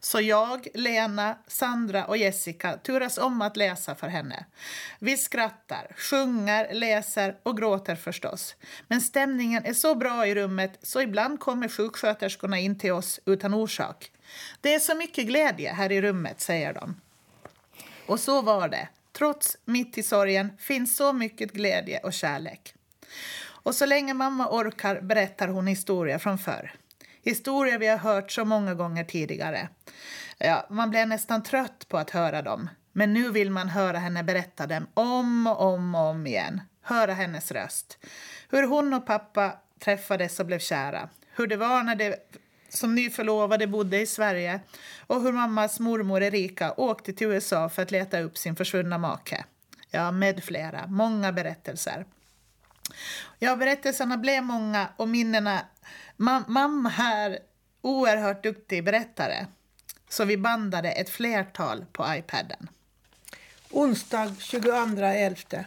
Så 0.00 0.20
jag, 0.20 0.68
Lena, 0.74 1.38
Sandra 1.46 2.04
och 2.04 2.16
Jessica 2.16 2.76
turas 2.76 3.18
om 3.18 3.42
att 3.42 3.56
läsa 3.56 3.94
för 3.94 4.08
henne. 4.08 4.46
Vi 4.98 5.16
skrattar, 5.16 5.92
sjunger, 5.96 6.74
läser 6.74 7.36
och 7.42 7.56
gråter 7.56 7.96
förstås. 7.96 8.56
Men 8.88 9.00
stämningen 9.00 9.64
är 9.64 9.74
så 9.74 9.94
bra 9.94 10.26
i 10.26 10.34
rummet 10.34 10.78
så 10.82 11.00
ibland 11.00 11.40
kommer 11.40 11.68
sjuksköterskorna 11.68 12.58
in 12.58 12.78
till 12.78 12.92
oss 12.92 13.20
utan 13.24 13.54
orsak. 13.54 14.12
Det 14.60 14.74
är 14.74 14.78
så 14.78 14.94
mycket 14.94 15.26
glädje 15.26 15.72
här 15.72 15.92
i 15.92 16.02
rummet, 16.02 16.40
säger 16.40 16.72
de. 16.72 17.00
Och 18.06 18.20
så 18.20 18.42
var 18.42 18.68
det. 18.68 18.88
Trots 19.12 19.56
mitt 19.64 19.98
i 19.98 20.02
sorgen 20.02 20.52
finns 20.58 20.96
så 20.96 21.12
mycket 21.12 21.52
glädje 21.52 21.98
och 21.98 22.12
kärlek. 22.12 22.74
Och 23.62 23.74
så 23.74 23.86
länge 23.86 24.14
mamma 24.14 24.48
orkar 24.50 25.00
berättar 25.00 25.48
hon 25.48 25.66
historier 25.66 26.18
från 26.18 26.38
förr. 26.38 26.74
Historier 27.22 27.78
vi 27.78 27.86
har 27.86 27.98
hört 27.98 28.32
så 28.32 28.44
många 28.44 28.74
gånger 28.74 29.04
tidigare. 29.04 29.68
Ja, 30.38 30.66
man 30.70 30.90
blir 30.90 31.06
nästan 31.06 31.42
trött 31.42 31.88
på 31.88 31.98
att 31.98 32.10
höra 32.10 32.42
dem. 32.42 32.68
Men 32.92 33.12
nu 33.12 33.30
vill 33.30 33.50
man 33.50 33.68
höra 33.68 33.98
henne 33.98 34.24
berätta 34.24 34.66
dem 34.66 34.86
om 34.94 35.46
och 35.46 35.60
om 35.60 35.94
och 35.94 36.00
om 36.00 36.26
igen. 36.26 36.60
Höra 36.82 37.12
hennes 37.12 37.52
röst. 37.52 37.98
Hur 38.50 38.66
hon 38.66 38.94
och 38.94 39.06
pappa 39.06 39.52
träffades 39.78 40.40
och 40.40 40.46
blev 40.46 40.58
kära. 40.58 41.08
Hur 41.36 41.46
det 41.46 41.56
var 41.56 41.82
när 41.82 41.94
de 41.94 42.14
som 42.68 42.94
nyförlovade 42.94 43.66
bodde 43.66 44.00
i 44.00 44.06
Sverige 44.06 44.60
och 45.06 45.22
hur 45.22 45.32
mammas 45.32 45.80
mormor 45.80 46.22
Erika 46.22 46.72
åkte 46.76 47.12
till 47.12 47.26
USA 47.26 47.68
för 47.68 47.82
att 47.82 47.90
leta 47.90 48.20
upp 48.20 48.38
sin 48.38 48.56
försvunna 48.56 48.98
make. 48.98 49.44
Ja, 49.90 50.10
med 50.10 50.44
flera. 50.44 50.86
Många 50.86 51.32
berättelser. 51.32 52.04
Ja, 53.38 53.56
berättelserna 53.56 54.16
blev 54.16 54.42
många 54.42 54.88
och 54.96 55.08
minnena... 55.08 55.60
Ma 56.16 56.44
mamma 56.48 56.92
är 56.98 57.38
oerhört 57.80 58.42
duktig 58.42 58.84
berättare. 58.84 59.46
Så 60.08 60.24
vi 60.24 60.36
bandade 60.36 60.90
ett 60.90 61.10
flertal 61.10 61.84
på 61.92 62.06
iPaden. 62.08 62.68
Onsdag 63.70 64.26
22.11. 64.26 65.64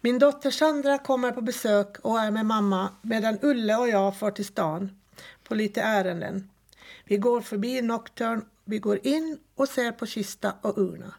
Min 0.00 0.18
dotter 0.18 0.50
Sandra 0.50 0.98
kommer 0.98 1.32
på 1.32 1.40
besök 1.40 1.98
och 1.98 2.20
är 2.20 2.30
med 2.30 2.46
mamma 2.46 2.88
medan 3.02 3.38
Ulle 3.42 3.76
och 3.76 3.88
jag 3.88 4.18
får 4.18 4.30
till 4.30 4.44
stan 4.44 5.00
på 5.44 5.54
lite 5.54 5.82
ärenden. 5.82 6.50
Vi 7.04 7.16
går 7.16 7.40
förbi 7.40 7.82
Nocturne, 7.82 8.42
vi 8.64 8.78
går 8.78 9.06
in 9.06 9.38
och 9.54 9.68
ser 9.68 9.92
på 9.92 10.06
kista 10.06 10.54
och 10.60 10.78
urna. 10.78 11.14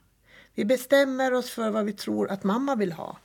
Vi 0.53 0.65
bestämmer 0.65 1.33
oss 1.33 1.49
för 1.49 1.69
vad 1.69 1.85
vi 1.85 1.93
tror 1.93 2.31
att 2.31 2.43
mamma 2.43 2.75
vill 2.75 2.91
ha. 2.91 3.17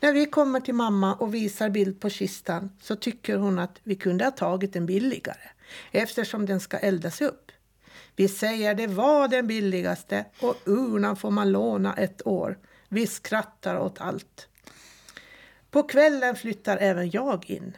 När 0.00 0.12
vi 0.12 0.26
kommer 0.26 0.60
till 0.60 0.74
mamma 0.74 1.14
och 1.14 1.34
visar 1.34 1.68
bild 1.68 2.00
på 2.00 2.10
kistan 2.10 2.70
så 2.80 2.96
tycker 2.96 3.36
hon 3.36 3.58
att 3.58 3.80
vi 3.82 3.94
kunde 3.94 4.24
ha 4.24 4.30
tagit 4.30 4.76
en 4.76 4.86
billigare 4.86 5.48
eftersom 5.92 6.46
den 6.46 6.60
ska 6.60 6.78
eldas 6.78 7.20
upp. 7.20 7.52
Vi 8.16 8.28
säger 8.28 8.74
det 8.74 8.86
var 8.86 9.28
den 9.28 9.46
billigaste 9.46 10.24
och 10.40 10.56
urnan 10.64 11.16
får 11.16 11.30
man 11.30 11.52
låna 11.52 11.94
ett 11.94 12.26
år. 12.26 12.58
Vi 12.88 13.06
skrattar 13.06 13.78
åt 13.78 14.00
allt. 14.00 14.48
På 15.70 15.82
kvällen 15.82 16.36
flyttar 16.36 16.76
även 16.76 17.10
jag 17.10 17.50
in. 17.50 17.76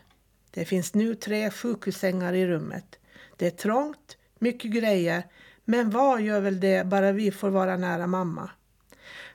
Det 0.50 0.64
finns 0.64 0.94
nu 0.94 1.14
tre 1.14 1.50
sjukhussängar 1.50 2.32
i 2.32 2.46
rummet. 2.46 2.98
Det 3.36 3.46
är 3.46 3.50
trångt, 3.50 4.16
mycket 4.38 4.70
grejer, 4.70 5.22
men 5.64 5.90
vad 5.90 6.22
gör 6.22 6.40
väl 6.40 6.60
det 6.60 6.86
bara 6.86 7.12
vi 7.12 7.30
får 7.30 7.50
vara 7.50 7.76
nära 7.76 8.06
mamma? 8.06 8.50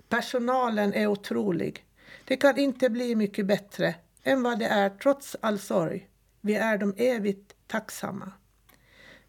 Personalen 0.09 0.93
är 0.93 1.07
otrolig. 1.07 1.85
Det 2.25 2.37
kan 2.37 2.57
inte 2.57 2.89
bli 2.89 3.15
mycket 3.15 3.45
bättre 3.45 3.95
än 4.23 4.43
vad 4.43 4.59
det 4.59 4.65
är 4.65 4.89
trots 4.89 5.35
all 5.41 5.59
sorg. 5.59 6.07
Vi 6.41 6.55
är 6.55 6.77
dem 6.77 6.93
evigt 6.97 7.53
tacksamma. 7.67 8.31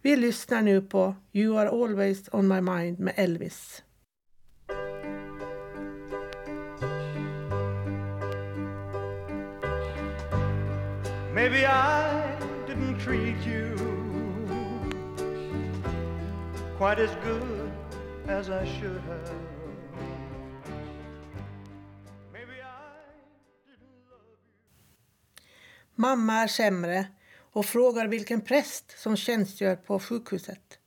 Vi 0.02 0.16
lyssnar 0.16 0.62
nu 0.62 0.82
på 0.82 1.14
You 1.32 1.58
are 1.58 1.68
always 1.68 2.28
on 2.32 2.48
my 2.48 2.60
mind 2.60 2.98
med 2.98 3.14
Elvis. 3.16 3.82
Maybe 11.34 11.64
I 11.64 12.22
didn't 12.66 13.00
treat 13.00 13.46
you 13.46 13.76
quite 16.76 16.98
as 16.98 17.16
good 17.24 17.72
as 18.28 18.48
I 18.50 18.66
should 18.66 19.00
have. 19.08 19.41
Mamma 25.94 26.34
är 26.34 26.46
sämre 26.46 27.06
och 27.52 27.66
frågar 27.66 28.06
vilken 28.06 28.40
präst 28.40 28.98
som 28.98 29.16
tjänstgör 29.16 29.76
på 29.76 29.98
sjukhuset. 29.98 30.78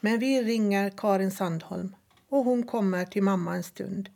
Men 0.00 0.18
vi 0.18 0.42
ringer 0.42 0.90
Karin 0.90 1.30
Sandholm 1.30 1.96
och 2.28 2.44
hon 2.44 2.62
kommer 2.62 3.04
till 3.04 3.22
mamma 3.22 3.54
en 3.54 3.62
stund. 3.62 4.10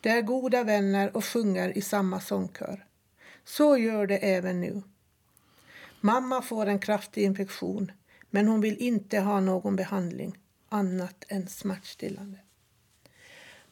De 0.00 0.10
är 0.10 0.22
goda 0.22 0.64
vänner 0.64 1.16
och 1.16 1.24
sjunger 1.24 1.78
i 1.78 1.82
samma 1.82 2.20
sångkör. 2.20 2.86
Så 3.44 3.76
gör 3.76 4.06
det 4.06 4.18
även 4.18 4.60
nu. 4.60 4.82
Mamma 6.00 6.42
får 6.42 6.66
en 6.66 6.78
kraftig 6.78 7.24
infektion 7.24 7.92
men 8.30 8.48
hon 8.48 8.60
vill 8.60 8.76
inte 8.76 9.20
ha 9.20 9.40
någon 9.40 9.76
behandling 9.76 10.38
annat 10.68 11.24
än 11.28 11.48
smärtstillande. 11.48 12.38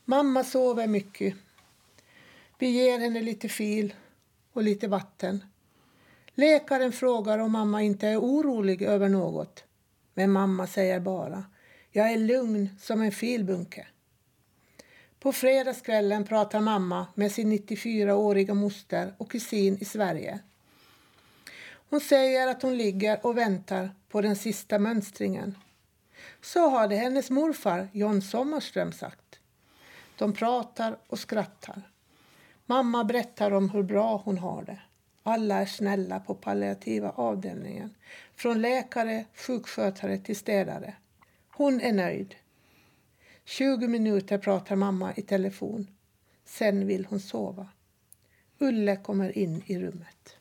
Mamma 0.04 0.44
sover 0.44 0.86
mycket. 0.86 1.34
Vi 2.58 2.66
ger 2.66 2.98
henne 2.98 3.22
lite 3.22 3.48
fil 3.48 3.94
och 4.52 4.62
lite 4.62 4.88
vatten. 4.88 5.44
Läkaren 6.34 6.92
frågar 6.92 7.38
om 7.38 7.52
mamma 7.52 7.82
inte 7.82 8.08
är 8.08 8.18
orolig 8.18 8.82
över 8.82 9.08
något. 9.08 9.64
Men 10.14 10.30
mamma 10.30 10.66
säger 10.66 11.00
bara, 11.00 11.44
jag 11.90 12.12
är 12.12 12.18
lugn 12.18 12.68
som 12.80 13.02
en 13.02 13.12
filbunke. 13.12 13.86
På 15.20 15.32
fredagskvällen 15.32 16.24
pratar 16.24 16.60
mamma 16.60 17.06
med 17.14 17.32
sin 17.32 17.52
94-åriga 17.52 18.54
moster 18.54 19.14
och 19.18 19.30
kusin 19.30 19.78
i 19.80 19.84
Sverige. 19.84 20.38
Hon 21.90 22.00
säger 22.00 22.48
att 22.48 22.62
hon 22.62 22.76
ligger 22.76 23.26
och 23.26 23.38
väntar 23.38 23.90
på 24.08 24.20
den 24.20 24.36
sista 24.36 24.78
mönstringen. 24.78 25.58
Så 26.42 26.68
hade 26.68 26.96
hennes 26.96 27.30
morfar 27.30 27.88
John 27.92 28.22
Sommarström 28.22 28.92
sagt. 28.92 29.38
De 30.18 30.32
pratar 30.32 30.96
och 31.06 31.18
skrattar. 31.18 31.82
Mamma 32.66 33.04
berättar 33.04 33.50
om 33.50 33.70
hur 33.70 33.82
bra 33.82 34.22
hon 34.24 34.38
har 34.38 34.62
det. 34.62 34.78
Alla 35.26 35.60
är 35.60 35.66
snälla 35.66 36.20
på 36.20 36.34
palliativa 36.34 37.10
avdelningen. 37.10 37.94
Från 38.36 38.60
läkare, 38.60 39.24
sjukskötare 39.34 40.18
till 40.18 40.36
städare. 40.36 40.94
Hon 41.50 41.80
är 41.80 41.92
nöjd. 41.92 42.34
20 43.44 43.88
minuter 43.88 44.38
pratar 44.38 44.76
mamma 44.76 45.14
i 45.14 45.22
telefon. 45.22 45.86
Sen 46.44 46.86
vill 46.86 47.06
hon 47.06 47.20
sova. 47.20 47.68
Ulle 48.58 48.96
kommer 48.96 49.38
in 49.38 49.62
i 49.66 49.78
rummet. 49.78 50.36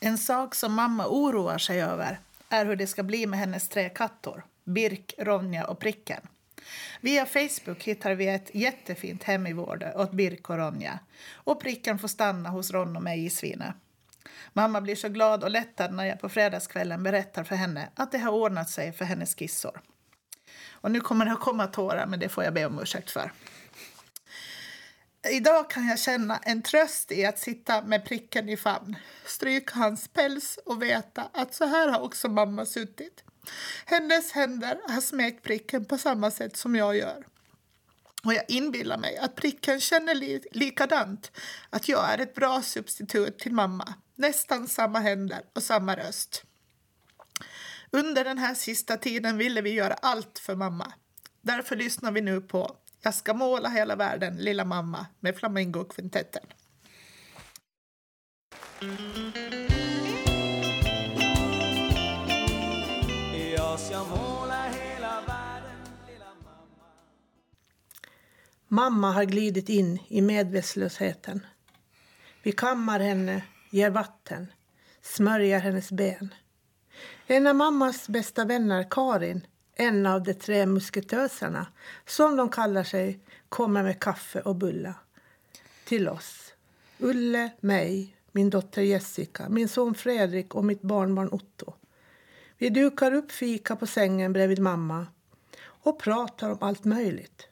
En 0.00 0.18
sak 0.18 0.54
som 0.54 0.74
mamma 0.74 1.06
oroar 1.08 1.58
sig 1.58 1.82
över 1.82 2.20
är 2.48 2.66
hur 2.66 2.76
det 2.76 2.86
ska 2.86 3.02
bli 3.02 3.26
med 3.26 3.38
hennes 3.38 3.68
tre 3.68 3.88
kattor, 3.88 4.44
Birk, 4.64 5.14
Ronja 5.18 5.66
och 5.66 5.78
Pricken. 5.78 6.20
Via 7.00 7.26
Facebook 7.26 7.84
hittar 7.84 8.14
vi 8.14 8.28
ett 8.28 8.50
jättefint 8.54 9.22
hem 9.22 9.46
i 9.46 9.52
Vårdö 9.52 9.92
åt 9.94 10.12
Birk 10.12 10.50
och 10.50 10.56
Ronja. 10.56 10.98
Och 11.32 11.60
Pricken 11.60 11.98
får 11.98 12.08
stanna 12.08 12.48
hos 12.48 12.70
Ron 12.70 12.96
och 12.96 13.02
mig 13.02 13.24
i 13.24 13.30
Svine. 13.30 13.74
Mamma 14.52 14.80
blir 14.80 14.96
så 14.96 15.08
glad 15.08 15.44
och 15.44 15.50
lättad 15.50 15.92
när 15.92 16.04
jag 16.04 16.20
på 16.20 16.28
fredagskvällen 16.28 17.02
berättar 17.02 17.44
för 17.44 17.56
henne 17.56 17.88
att 17.94 18.12
det 18.12 18.18
har 18.18 18.32
ordnat 18.32 18.70
sig 18.70 18.92
för 18.92 19.04
hennes 19.04 19.34
skissor. 19.34 19.80
Och 20.70 20.90
nu 20.90 21.00
kommer 21.00 21.24
det 21.24 21.32
att 21.32 21.40
komma 21.40 21.66
tårar, 21.66 22.06
men 22.06 22.20
det 22.20 22.28
får 22.28 22.44
jag 22.44 22.54
be 22.54 22.66
om 22.66 22.80
ursäkt 22.82 23.10
för. 23.10 23.32
Idag 25.30 25.70
kan 25.70 25.88
jag 25.88 25.98
känna 25.98 26.36
en 26.36 26.62
tröst 26.62 27.12
i 27.12 27.24
att 27.24 27.38
sitta 27.38 27.82
med 27.82 28.04
pricken 28.04 28.48
i 28.48 28.56
famn, 28.56 28.96
stryka 29.26 29.74
hans 29.74 30.08
päls 30.08 30.58
och 30.66 30.82
veta 30.82 31.28
att 31.32 31.54
så 31.54 31.64
här 31.64 31.88
har 31.88 32.00
också 32.00 32.28
mamma 32.28 32.66
suttit. 32.66 33.24
Hennes 33.84 34.32
händer 34.32 34.80
har 34.88 35.00
smekt 35.00 35.42
pricken 35.42 35.84
på 35.84 35.98
samma 35.98 36.30
sätt 36.30 36.56
som 36.56 36.76
jag 36.76 36.96
gör. 36.96 37.26
Och 38.24 38.34
jag 38.34 38.44
inbillar 38.48 38.98
mig 38.98 39.16
att 39.16 39.36
pricken 39.36 39.80
känner 39.80 40.14
li 40.14 40.42
likadant, 40.52 41.32
att 41.70 41.88
jag 41.88 42.12
är 42.12 42.18
ett 42.18 42.34
bra 42.34 42.62
substitut 42.62 43.38
till 43.38 43.52
mamma. 43.52 43.94
Nästan 44.14 44.68
samma 44.68 44.98
händer 44.98 45.40
och 45.54 45.62
samma 45.62 45.96
röst. 45.96 46.44
Under 47.90 48.24
den 48.24 48.38
här 48.38 48.54
sista 48.54 48.96
tiden 48.96 49.38
ville 49.38 49.60
vi 49.60 49.70
göra 49.70 49.94
allt 49.94 50.38
för 50.38 50.54
mamma. 50.54 50.92
Därför 51.40 51.76
lyssnar 51.76 52.12
vi 52.12 52.20
nu 52.20 52.40
på 52.40 52.76
Jag 53.00 53.14
ska 53.14 53.34
måla 53.34 53.68
hela 53.68 53.96
världen, 53.96 54.36
lilla 54.36 54.64
mamma 54.64 55.06
med 55.20 55.36
Flamingokvintetten. 55.36 56.42
Jag 63.90 64.08
målar 64.08 64.18
måla 64.18 64.62
hela 64.62 65.20
världen, 65.26 65.78
lilla 66.08 66.24
mamma 66.44 66.88
Mamma 68.68 69.12
har 69.12 69.24
glidit 69.24 69.68
in 69.68 69.98
i 70.08 70.20
medvetslösheten. 70.20 71.46
Vi 72.42 72.52
kammar 72.52 73.00
henne, 73.00 73.44
ger 73.70 73.90
vatten, 73.90 74.46
smörjer 75.02 75.58
hennes 75.58 75.92
ben. 75.92 76.34
En 77.26 77.46
av 77.46 77.56
mammas 77.56 78.08
bästa 78.08 78.44
vänner, 78.44 78.86
Karin, 78.90 79.46
en 79.74 80.06
av 80.06 80.22
de 80.22 80.34
tre 80.34 80.66
musketöserna, 80.66 81.66
som 82.06 82.36
de 82.36 82.48
kallar 82.48 82.84
sig, 82.84 83.20
kommer 83.48 83.82
med 83.82 84.00
kaffe 84.00 84.40
och 84.40 84.56
bullar 84.56 84.94
till 85.84 86.08
oss. 86.08 86.54
Ulle, 86.98 87.50
mig, 87.60 88.16
min 88.32 88.50
dotter 88.50 88.82
Jessica, 88.82 89.48
min 89.48 89.68
son 89.68 89.94
Fredrik 89.94 90.54
och 90.54 90.64
mitt 90.64 90.82
barnbarn 90.82 91.28
Otto. 91.28 91.74
Vi 92.62 92.70
dukar 92.70 93.14
upp 93.14 93.32
fika 93.32 93.76
på 93.76 93.86
sängen 93.86 94.32
bredvid 94.32 94.58
mamma 94.58 95.06
och 95.64 95.98
pratar 95.98 96.50
om 96.50 96.58
allt 96.60 96.84
möjligt. 96.84 97.48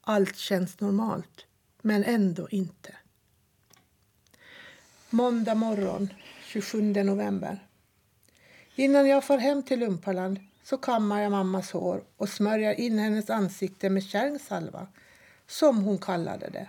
Allt 0.00 0.36
känns 0.36 0.80
normalt, 0.80 1.46
men 1.82 2.04
ändå 2.04 2.48
inte. 2.50 2.96
Måndag 5.10 5.54
morgon, 5.54 6.08
27 6.44 6.82
november. 6.82 7.66
Innan 8.74 9.08
jag 9.08 9.24
far 9.24 9.38
hem 9.38 9.62
till 9.62 9.80
Lumpaland 9.80 10.40
så 10.62 10.76
kammar 10.76 11.20
jag 11.22 11.30
mammas 11.30 11.70
hår 11.70 12.04
och 12.16 12.28
smörjer 12.28 12.80
in 12.80 12.98
hennes 12.98 13.30
ansikte 13.30 13.90
med 13.90 14.04
kärnsalva, 14.04 14.86
som 15.46 15.82
hon 15.82 15.98
kallade 15.98 16.48
det. 16.50 16.68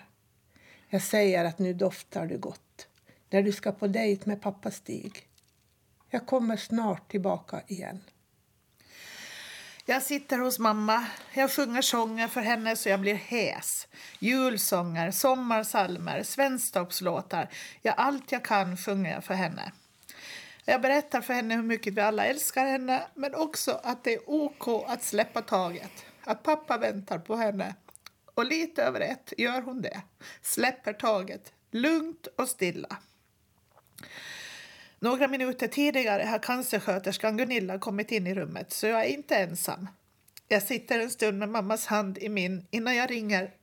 Jag 0.89 1.01
säger 1.01 1.45
att 1.45 1.59
nu 1.59 1.73
doftar 1.73 2.25
du 2.25 2.37
gott, 2.37 2.87
när 3.29 3.41
du 3.41 3.51
ska 3.51 3.71
på 3.71 3.87
dejt 3.87 4.29
med 4.29 4.41
pappa 4.41 4.71
Stig. 4.71 5.27
Jag 6.15 6.25
kommer 6.25 6.57
snart 6.57 7.11
tillbaka 7.11 7.61
igen. 7.67 8.03
Jag 9.85 10.03
sitter 10.03 10.37
hos 10.37 10.59
mamma. 10.59 11.05
Jag 11.33 11.51
sjunger 11.51 11.81
sånger 11.81 12.27
för 12.27 12.41
henne 12.41 12.75
så 12.75 12.89
jag 12.89 12.99
blir 12.99 13.15
hes. 13.15 13.87
Julsånger, 14.19 15.11
sommarsalmer, 15.11 16.23
svensktoppslåtar. 16.23 17.49
Ja, 17.81 17.91
allt 17.91 18.31
jag 18.31 18.45
kan 18.45 18.77
sjunger 18.77 19.13
jag 19.13 19.23
för 19.23 19.33
henne. 19.33 19.71
Jag 20.65 20.81
berättar 20.81 21.21
för 21.21 21.33
henne 21.33 21.55
hur 21.55 21.63
mycket 21.63 21.93
vi 21.93 22.01
alla 22.01 22.25
älskar 22.25 22.65
henne 22.65 23.07
men 23.13 23.35
också 23.35 23.79
att 23.83 24.03
det 24.03 24.13
är 24.13 24.29
OK 24.29 24.67
att 24.87 25.03
släppa 25.03 25.41
taget. 25.41 26.05
Att 26.23 26.43
pappa 26.43 26.77
väntar 26.77 27.19
på 27.19 27.35
henne. 27.35 27.75
Och 28.35 28.45
lite 28.45 28.83
över 28.83 28.99
ett 28.99 29.33
gör 29.37 29.61
hon 29.61 29.81
det. 29.81 30.01
Släpper 30.41 30.93
taget. 30.93 31.53
Lugnt 31.71 32.27
och 32.37 32.47
stilla. 32.47 32.97
Några 35.05 35.27
minuter 35.27 35.67
tidigare 35.67 36.23
har 36.23 36.39
cancersköterskan 36.39 37.37
Gunilla 37.37 37.79
kommit 37.79 38.11
in 38.11 38.27
i 38.27 38.33
rummet 38.33 38.73
så 38.73 38.87
jag 38.87 39.05
är 39.05 39.09
inte 39.09 39.35
ensam. 39.35 39.87
Jag 40.47 40.63
sitter 40.63 40.99
en 40.99 41.09
stund 41.09 41.39
med 41.39 41.49
mammas 41.49 41.85
hand 41.85 42.17
i 42.17 42.29
min 42.29 42.67
innan 42.71 42.95
jag 42.95 43.11
ringer 43.11 43.53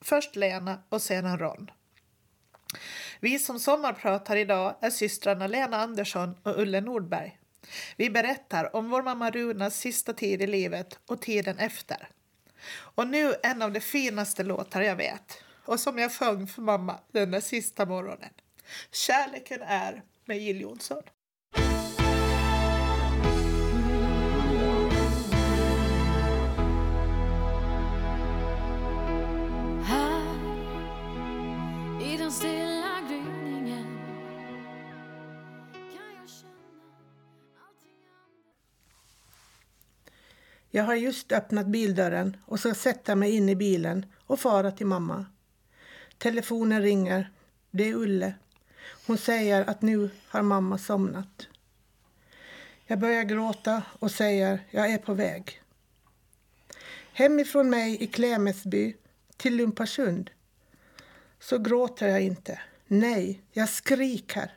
först 0.00 0.36
Lena 0.36 0.82
och 0.88 1.02
sedan 1.02 1.38
Ron. 1.38 1.70
Vi 3.20 3.38
som 3.38 3.58
sommarpratar 3.58 4.36
idag 4.36 4.76
är 4.80 4.90
systrarna 4.90 5.46
Lena 5.46 5.76
Andersson 5.76 6.34
och 6.42 6.58
Ulle 6.58 6.80
Nordberg. 6.80 7.38
Vi 7.96 8.10
berättar 8.10 8.76
om 8.76 8.90
vår 8.90 9.02
mamma 9.02 9.30
Runas 9.30 9.78
sista 9.78 10.12
tid 10.12 10.42
i 10.42 10.46
livet 10.46 10.98
och 11.06 11.22
tiden 11.22 11.58
efter. 11.58 12.08
Och 12.70 13.06
nu 13.06 13.34
en 13.42 13.62
av 13.62 13.72
de 13.72 13.80
finaste 13.80 14.42
låtar 14.42 14.82
jag 14.82 14.96
vet 14.96 15.42
och 15.64 15.80
som 15.80 15.98
jag 15.98 16.12
sjöng 16.12 16.46
för 16.46 16.62
mamma 16.62 16.98
den 17.12 17.30
där 17.30 17.40
sista 17.40 17.86
morgonen. 17.86 18.30
Kärleken 18.90 19.62
är 19.62 20.02
med 20.28 20.38
Jill 20.38 20.60
Johnson. 20.60 21.02
Jag 40.70 40.84
har 40.84 40.94
just 40.94 41.32
öppnat 41.32 41.66
bildörren 41.66 42.36
och 42.44 42.60
ska 42.60 42.74
sätta 42.74 43.16
mig 43.16 43.36
in 43.36 43.48
i 43.48 43.56
bilen 43.56 44.06
och 44.26 44.40
fara 44.40 44.70
till 44.70 44.86
mamma. 44.86 45.26
Telefonen 46.18 46.82
ringer. 46.82 47.30
Det 47.70 47.88
är 47.88 47.94
Ulle. 47.94 48.34
Hon 49.06 49.18
säger 49.18 49.70
att 49.70 49.82
nu 49.82 50.10
har 50.28 50.42
mamma 50.42 50.78
somnat. 50.78 51.46
Jag 52.86 52.98
börjar 52.98 53.22
gråta 53.22 53.82
och 53.98 54.10
säger 54.10 54.60
jag 54.70 54.90
är 54.90 54.98
på 54.98 55.14
väg. 55.14 55.62
Hemifrån 57.12 57.70
mig 57.70 58.02
i 58.02 58.06
Klemensby 58.06 58.96
till 59.36 59.56
Lumparsund 59.56 60.30
så 61.40 61.58
gråter 61.58 62.08
jag 62.08 62.20
inte. 62.20 62.60
Nej, 62.86 63.42
jag 63.52 63.68
skriker. 63.68 64.52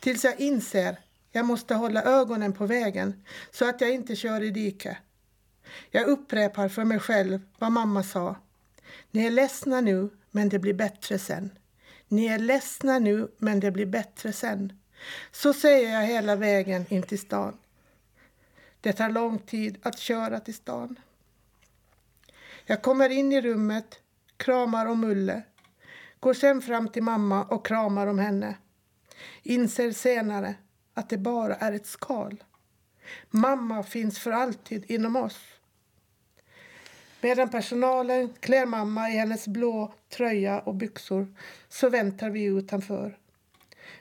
Tills 0.00 0.24
jag 0.24 0.40
inser 0.40 0.96
jag 1.32 1.44
måste 1.44 1.74
hålla 1.74 2.02
ögonen 2.02 2.52
på 2.52 2.66
vägen 2.66 3.24
så 3.50 3.68
att 3.68 3.80
jag 3.80 3.94
inte 3.94 4.16
kör 4.16 4.42
i 4.42 4.50
diket. 4.50 4.96
Jag 5.90 6.06
upprepar 6.06 6.68
för 6.68 6.84
mig 6.84 6.98
själv 6.98 7.40
vad 7.58 7.72
mamma 7.72 8.02
sa. 8.02 8.36
Ni 9.10 9.26
är 9.26 9.30
ledsna 9.30 9.80
nu, 9.80 10.10
men 10.30 10.48
det 10.48 10.58
blir 10.58 10.74
bättre 10.74 11.18
sen. 11.18 11.50
Ni 12.08 12.26
är 12.26 12.38
ledsna 12.38 12.98
nu, 12.98 13.28
men 13.38 13.60
det 13.60 13.70
blir 13.70 13.86
bättre 13.86 14.32
sen. 14.32 14.72
Så 15.32 15.52
säger 15.52 15.92
jag 15.94 16.06
hela 16.06 16.36
vägen 16.36 16.86
in 16.88 17.02
till 17.02 17.18
stan. 17.18 17.58
Det 18.80 18.92
tar 18.92 19.10
lång 19.10 19.38
tid 19.38 19.78
att 19.82 19.98
köra 19.98 20.40
till 20.40 20.54
stan. 20.54 20.98
Jag 22.66 22.82
kommer 22.82 23.08
in 23.08 23.32
i 23.32 23.40
rummet, 23.40 24.00
kramar 24.36 24.86
om 24.86 25.04
Ulle, 25.04 25.42
går 26.20 26.34
sen 26.34 26.62
fram 26.62 26.88
till 26.88 27.02
mamma 27.02 27.44
och 27.44 27.66
kramar 27.66 28.06
om 28.06 28.18
henne. 28.18 28.56
Inser 29.42 29.92
senare 29.92 30.54
att 30.94 31.08
det 31.08 31.18
bara 31.18 31.54
är 31.54 31.72
ett 31.72 31.86
skal. 31.86 32.44
Mamma 33.30 33.82
finns 33.82 34.18
för 34.18 34.30
alltid 34.30 34.90
inom 34.90 35.16
oss. 35.16 35.57
Medan 37.20 37.48
personalen 37.48 38.34
klär 38.40 38.66
mamma 38.66 39.10
i 39.10 39.12
hennes 39.12 39.48
blå 39.48 39.94
tröja 40.08 40.60
och 40.60 40.74
byxor 40.74 41.34
så 41.68 41.88
väntar 41.88 42.30
vi 42.30 42.44
utanför. 42.44 43.18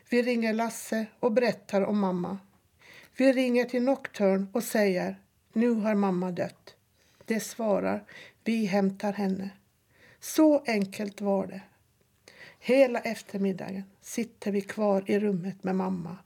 Vi 0.09 0.21
ringer 0.21 0.53
Lasse 0.53 1.05
och 1.19 1.31
berättar 1.31 1.81
om 1.81 1.99
mamma. 1.99 2.37
Vi 3.17 3.33
ringer 3.33 3.65
till 3.65 3.83
Nocturne 3.83 4.47
och 4.53 4.63
säger 4.63 5.15
nu 5.53 5.69
har 5.69 5.95
mamma 5.95 6.31
dött. 6.31 6.75
Det 7.25 7.39
svarar 7.39 8.03
vi 8.43 8.65
hämtar 8.65 9.13
henne. 9.13 9.49
Så 10.19 10.63
enkelt 10.67 11.21
var 11.21 11.47
det. 11.47 11.61
Hela 12.59 12.99
eftermiddagen 12.99 13.83
sitter 14.01 14.51
vi 14.51 14.61
kvar 14.61 15.03
i 15.05 15.19
rummet 15.19 15.63
med 15.63 15.75
mamma. 15.75 16.17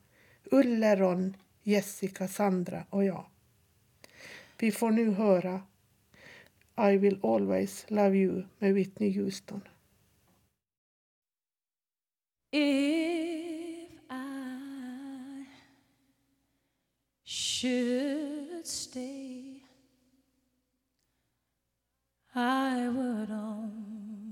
Ulle, 0.44 0.96
Ron, 0.96 1.38
Jessica, 1.64 2.28
Sandra 2.28 2.84
och 2.90 3.06
jag. 3.06 3.26
Vi 4.58 4.72
får 4.72 4.92
nu 4.92 5.12
höra 5.12 5.62
I 6.78 6.98
will 6.98 7.18
always 7.22 7.86
love 7.90 8.16
you 8.16 8.46
med 8.60 8.74
Whitney 8.74 9.10
Houston. 9.12 9.62
If 12.52 13.90
I 14.10 15.46
should 17.24 18.66
stay, 18.68 19.64
I 22.36 22.88
would 22.88 23.32
only 23.32 24.26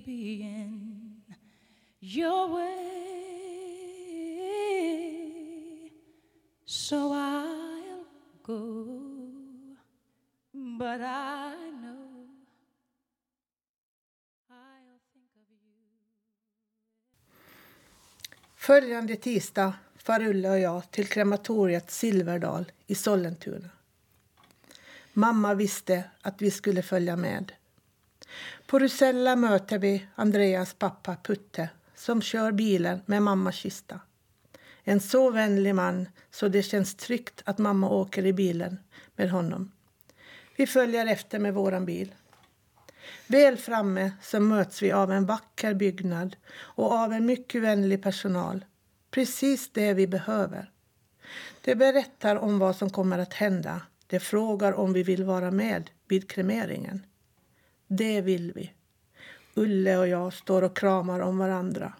be 0.00 0.42
in 0.42 1.22
your 2.00 2.48
way. 2.54 2.96
So 6.64 7.12
I'll 7.12 8.04
go, 8.42 9.05
but 10.86 11.00
I 11.00 11.70
know 11.82 12.26
I'll 14.50 15.00
think 15.12 15.30
of 15.34 15.46
you. 15.50 15.66
Följande 18.56 19.16
tisdag 19.16 19.74
far 19.96 20.22
Ulla 20.22 20.50
och 20.50 20.58
jag 20.58 20.90
till 20.90 21.08
krematoriet 21.08 21.90
Silverdal 21.90 22.72
i 22.86 22.94
Sollentuna. 22.94 23.68
Mamma 25.12 25.54
visste 25.54 26.04
att 26.22 26.42
vi 26.42 26.50
skulle 26.50 26.82
följa 26.82 27.16
med. 27.16 27.52
På 28.66 28.78
Rusella 28.78 29.36
möter 29.36 29.78
vi 29.78 30.06
Andreas 30.14 30.74
pappa 30.74 31.16
Putte 31.22 31.68
som 31.94 32.22
kör 32.22 32.52
bilen 32.52 33.00
med 33.06 33.22
mammas 33.22 33.54
kista. 33.54 34.00
En 34.84 35.00
så 35.00 35.30
vänlig 35.30 35.74
man 35.74 36.08
så 36.30 36.48
det 36.48 36.62
känns 36.62 36.94
tryggt 36.94 37.42
att 37.44 37.58
mamma 37.58 37.90
åker 37.90 38.26
i 38.26 38.32
bilen 38.32 38.78
med 39.16 39.30
honom. 39.30 39.70
Vi 40.56 40.66
följer 40.66 41.06
efter 41.06 41.38
med 41.38 41.54
våran 41.54 41.84
bil. 41.84 42.14
Väl 43.26 43.56
framme 43.56 44.12
så 44.22 44.40
möts 44.40 44.82
vi 44.82 44.92
av 44.92 45.12
en 45.12 45.26
vacker 45.26 45.74
byggnad 45.74 46.36
och 46.58 46.92
av 46.92 47.12
en 47.12 47.26
mycket 47.26 47.62
vänlig 47.62 48.02
personal. 48.02 48.64
Precis 49.10 49.70
det 49.72 49.94
vi 49.94 50.06
behöver. 50.06 50.70
De 51.64 51.74
berättar 51.74 52.36
om 52.36 52.58
vad 52.58 52.76
som 52.76 52.90
kommer 52.90 53.18
att 53.18 53.34
hända. 53.34 53.80
De 54.06 54.20
frågar 54.20 54.72
om 54.72 54.92
vi 54.92 55.02
vill 55.02 55.24
vara 55.24 55.50
med 55.50 55.90
vid 56.08 56.30
kremeringen. 56.30 57.06
Det 57.86 58.20
vill 58.20 58.52
vi. 58.52 58.72
Ulle 59.54 59.96
och 59.96 60.08
jag 60.08 60.34
står 60.34 60.62
och 60.62 60.76
kramar 60.76 61.20
om 61.20 61.38
varandra. 61.38 61.92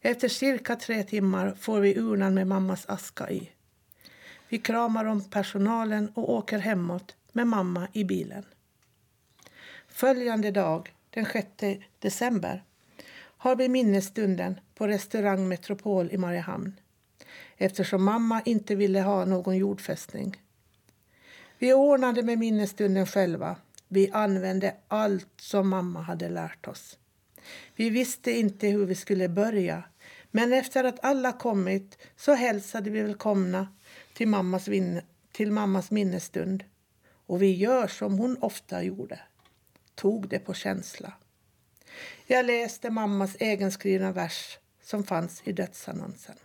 Efter 0.00 0.28
cirka 0.28 0.76
tre 0.76 1.02
timmar 1.02 1.54
får 1.60 1.80
vi 1.80 1.98
urnan 1.98 2.34
med 2.34 2.46
mammas 2.46 2.86
aska 2.88 3.30
i. 3.30 3.50
Vi 4.48 4.58
kramar 4.58 5.04
om 5.04 5.30
personalen 5.30 6.12
och 6.14 6.32
åker 6.32 6.58
hemåt 6.58 7.16
med 7.32 7.46
mamma 7.46 7.88
i 7.92 8.04
bilen. 8.04 8.44
Följande 9.88 10.50
dag, 10.50 10.94
den 11.10 11.26
6 11.26 11.46
december, 11.98 12.64
har 13.18 13.56
vi 13.56 13.68
minnesstunden 13.68 14.60
på 14.74 14.86
restaurang 14.86 15.48
Metropol 15.48 16.10
i 16.12 16.16
Mariehamn 16.16 16.80
eftersom 17.56 18.04
mamma 18.04 18.42
inte 18.44 18.74
ville 18.74 19.00
ha 19.00 19.24
någon 19.24 19.56
jordfästning. 19.56 20.42
Vi 21.58 21.72
ordnade 21.72 22.22
med 22.22 22.38
minnesstunden 22.38 23.06
själva. 23.06 23.56
Vi 23.88 24.10
använde 24.10 24.74
allt 24.88 25.32
som 25.36 25.68
mamma 25.68 26.00
hade 26.02 26.28
lärt 26.28 26.68
oss. 26.68 26.98
Vi 27.76 27.90
visste 27.90 28.38
inte 28.38 28.68
hur 28.68 28.86
vi 28.86 28.94
skulle 28.94 29.28
börja 29.28 29.84
men 30.30 30.52
efter 30.52 30.84
att 30.84 31.04
alla 31.04 31.32
kommit 31.32 31.98
så 32.16 32.34
hälsade 32.34 32.90
vi 32.90 33.02
välkomna 33.02 33.68
till 34.14 34.28
mammas, 34.28 34.68
till 35.32 35.52
mammas 35.52 35.90
minnesstund. 35.90 36.64
Och 37.28 37.42
vi 37.42 37.56
gör 37.56 37.86
som 37.86 38.18
hon 38.18 38.36
ofta 38.40 38.82
gjorde 38.82 39.20
tog 39.94 40.28
det 40.28 40.38
på 40.38 40.54
känsla. 40.54 41.12
Jag 42.26 42.46
läste 42.46 42.90
mammas 42.90 43.36
egenskrivna 43.40 44.12
vers 44.12 44.58
som 44.82 45.04
fanns 45.04 45.42
i 45.44 45.52
dödsannonsen. 45.52 46.36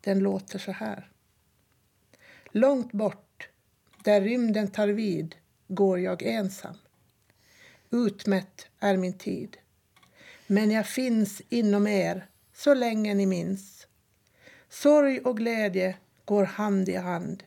Den 0.00 0.18
låter 0.18 0.58
så 0.58 0.72
här. 0.72 1.10
Långt 2.50 2.92
bort, 2.92 3.48
där 4.04 4.20
rymden 4.20 4.70
tar 4.70 4.88
vid, 4.88 5.34
går 5.68 6.00
jag 6.00 6.22
ensam. 6.22 6.74
Utmätt 7.90 8.66
är 8.80 8.96
min 8.96 9.18
tid. 9.18 9.56
Men 10.46 10.70
jag 10.70 10.86
finns 10.86 11.42
inom 11.48 11.86
er 11.86 12.26
så 12.54 12.74
länge 12.74 13.14
ni 13.14 13.26
minns. 13.26 13.86
Sorg 14.68 15.20
och 15.20 15.36
glädje 15.36 15.96
går 16.24 16.44
hand 16.44 16.88
i 16.88 16.96
hand. 16.96 17.44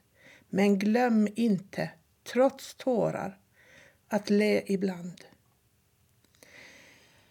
Men 0.49 0.79
glöm 0.79 1.27
inte, 1.35 1.91
trots 2.33 2.75
tårar, 2.75 3.37
att 4.07 4.29
le 4.29 4.63
ibland. 4.65 5.21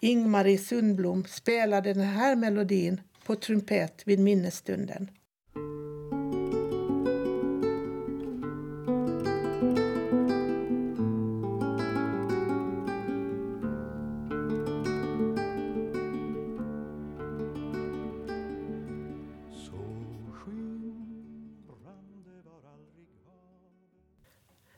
Ingmarie 0.01 0.59
Sundblom 0.59 1.25
spelade 1.25 1.93
den 1.93 2.03
här 2.03 2.37
melodin 2.37 3.01
på 3.25 3.37
trumpet 3.37 4.03
vid 4.05 4.19
minnesstunden. 4.19 5.11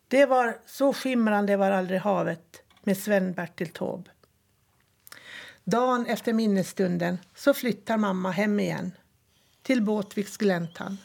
Det 0.08 0.26
var 0.26 0.58
Så 0.66 0.92
skimrande 0.92 1.56
var 1.56 1.70
aldrig 1.70 2.00
havet 2.00 2.62
med 2.82 2.96
Sven-Bertil 2.96 3.68
Taube. 3.68 4.10
Dagen 5.64 6.06
efter 6.06 6.32
minnesstunden 6.32 7.18
så 7.34 7.54
flyttar 7.54 7.96
mamma 7.96 8.30
hem 8.30 8.60
igen 8.60 8.92
till 9.62 9.82
Båtviks 9.82 10.36
gläntan. 10.36 10.98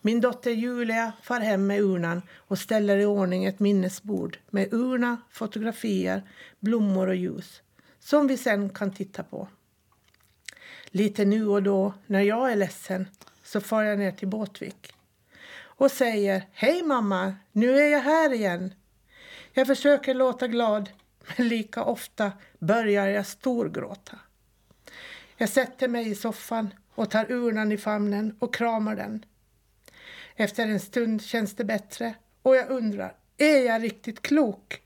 Min 0.00 0.20
dotter 0.20 0.50
Julia 0.50 1.12
far 1.22 1.40
hem 1.40 1.66
med 1.66 1.80
urnan 1.80 2.22
och 2.34 2.58
ställer 2.58 2.98
i 2.98 3.04
ordning 3.04 3.44
ett 3.44 3.60
minnesbord 3.60 4.38
med 4.50 4.72
urna, 4.72 5.16
fotografier, 5.30 6.22
blommor 6.60 7.06
och 7.06 7.16
ljus 7.16 7.62
som 7.98 8.26
vi 8.26 8.36
sen 8.36 8.70
kan 8.70 8.94
titta 8.94 9.22
på. 9.22 9.48
Lite 10.86 11.24
nu 11.24 11.48
och 11.48 11.62
då 11.62 11.94
när 12.06 12.20
jag 12.20 12.52
är 12.52 12.56
ledsen 12.56 13.08
så 13.44 13.60
far 13.60 13.82
jag 13.82 13.98
ner 13.98 14.12
till 14.12 14.28
Båtvik 14.28 14.94
och 15.78 15.90
säger 15.90 16.46
Hej 16.52 16.82
mamma, 16.82 17.34
nu 17.52 17.78
är 17.78 17.88
jag 17.88 18.00
här 18.00 18.32
igen. 18.32 18.74
Jag 19.52 19.66
försöker 19.66 20.14
låta 20.14 20.48
glad 20.48 20.90
men 21.36 21.48
lika 21.48 21.82
ofta 21.82 22.32
börjar 22.58 23.06
jag 23.06 23.26
storgråta. 23.26 24.18
Jag 25.36 25.48
sätter 25.48 25.88
mig 25.88 26.08
i 26.08 26.14
soffan 26.14 26.74
och 26.94 27.10
tar 27.10 27.32
urnan 27.32 27.72
i 27.72 27.76
famnen 27.76 28.36
och 28.38 28.54
kramar 28.54 28.96
den. 28.96 29.24
Efter 30.36 30.66
en 30.66 30.80
stund 30.80 31.22
känns 31.22 31.54
det 31.54 31.64
bättre 31.64 32.14
och 32.42 32.56
jag 32.56 32.70
undrar, 32.70 33.14
är 33.36 33.66
jag 33.66 33.82
riktigt 33.82 34.22
klok? 34.22 34.82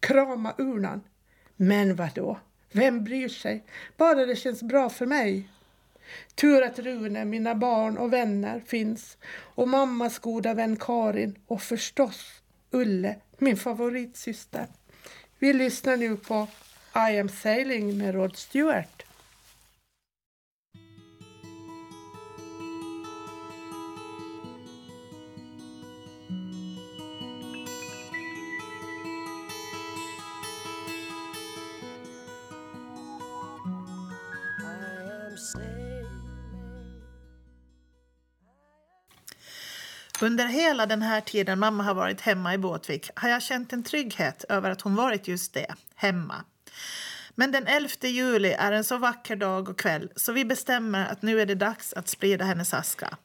Krama 0.00 0.54
urnan. 0.58 1.00
Men 1.56 1.96
vad 1.96 2.14
då? 2.14 2.38
Vem 2.72 3.04
bryr 3.04 3.28
sig? 3.28 3.64
Bara 3.96 4.26
det 4.26 4.36
känns 4.36 4.62
bra 4.62 4.90
för 4.90 5.06
mig. 5.06 5.48
Tur 6.34 6.62
att 6.62 6.78
Rune, 6.78 7.24
mina 7.24 7.54
barn 7.54 7.98
och 7.98 8.12
vänner 8.12 8.60
finns 8.66 9.18
och 9.54 9.68
mammas 9.68 10.18
goda 10.18 10.54
vän 10.54 10.76
Karin 10.76 11.38
och 11.46 11.62
förstås 11.62 12.42
Ulle, 12.70 13.16
min 13.38 13.56
favoritsyster. 13.56 14.66
Vi 15.38 15.52
lyssnar 15.52 15.96
nu 15.96 16.16
på 16.16 16.46
I 16.94 17.18
am 17.18 17.28
sailing 17.28 17.98
med 17.98 18.14
Rod 18.14 18.36
Stewart. 18.36 18.97
Under 40.20 40.46
hela 40.46 40.86
den 40.86 41.02
här 41.02 41.20
tiden 41.20 41.58
mamma 41.58 41.84
har 41.84 41.94
varit 41.94 42.20
hemma 42.20 42.54
i 42.54 42.58
Båtvik 42.58 43.10
har 43.14 43.28
jag 43.28 43.42
känt 43.42 43.72
en 43.72 43.82
trygghet 43.82 44.44
över 44.48 44.70
att 44.70 44.80
hon 44.80 44.94
varit 44.94 45.28
just 45.28 45.54
det, 45.54 45.74
hemma. 45.94 46.44
Men 47.34 47.52
den 47.52 47.66
11 47.66 47.88
juli 48.02 48.52
är 48.52 48.72
en 48.72 48.84
så 48.84 48.98
vacker 48.98 49.36
dag 49.36 49.68
och 49.68 49.78
kväll 49.78 50.10
så 50.16 50.32
vi 50.32 50.44
bestämmer 50.44 51.06
att 51.06 51.22
nu 51.22 51.40
är 51.40 51.46
det 51.46 51.54
dags 51.54 51.92
att 51.92 52.08
sprida 52.08 52.44
hennes 52.44 52.74
aska. 52.74 53.16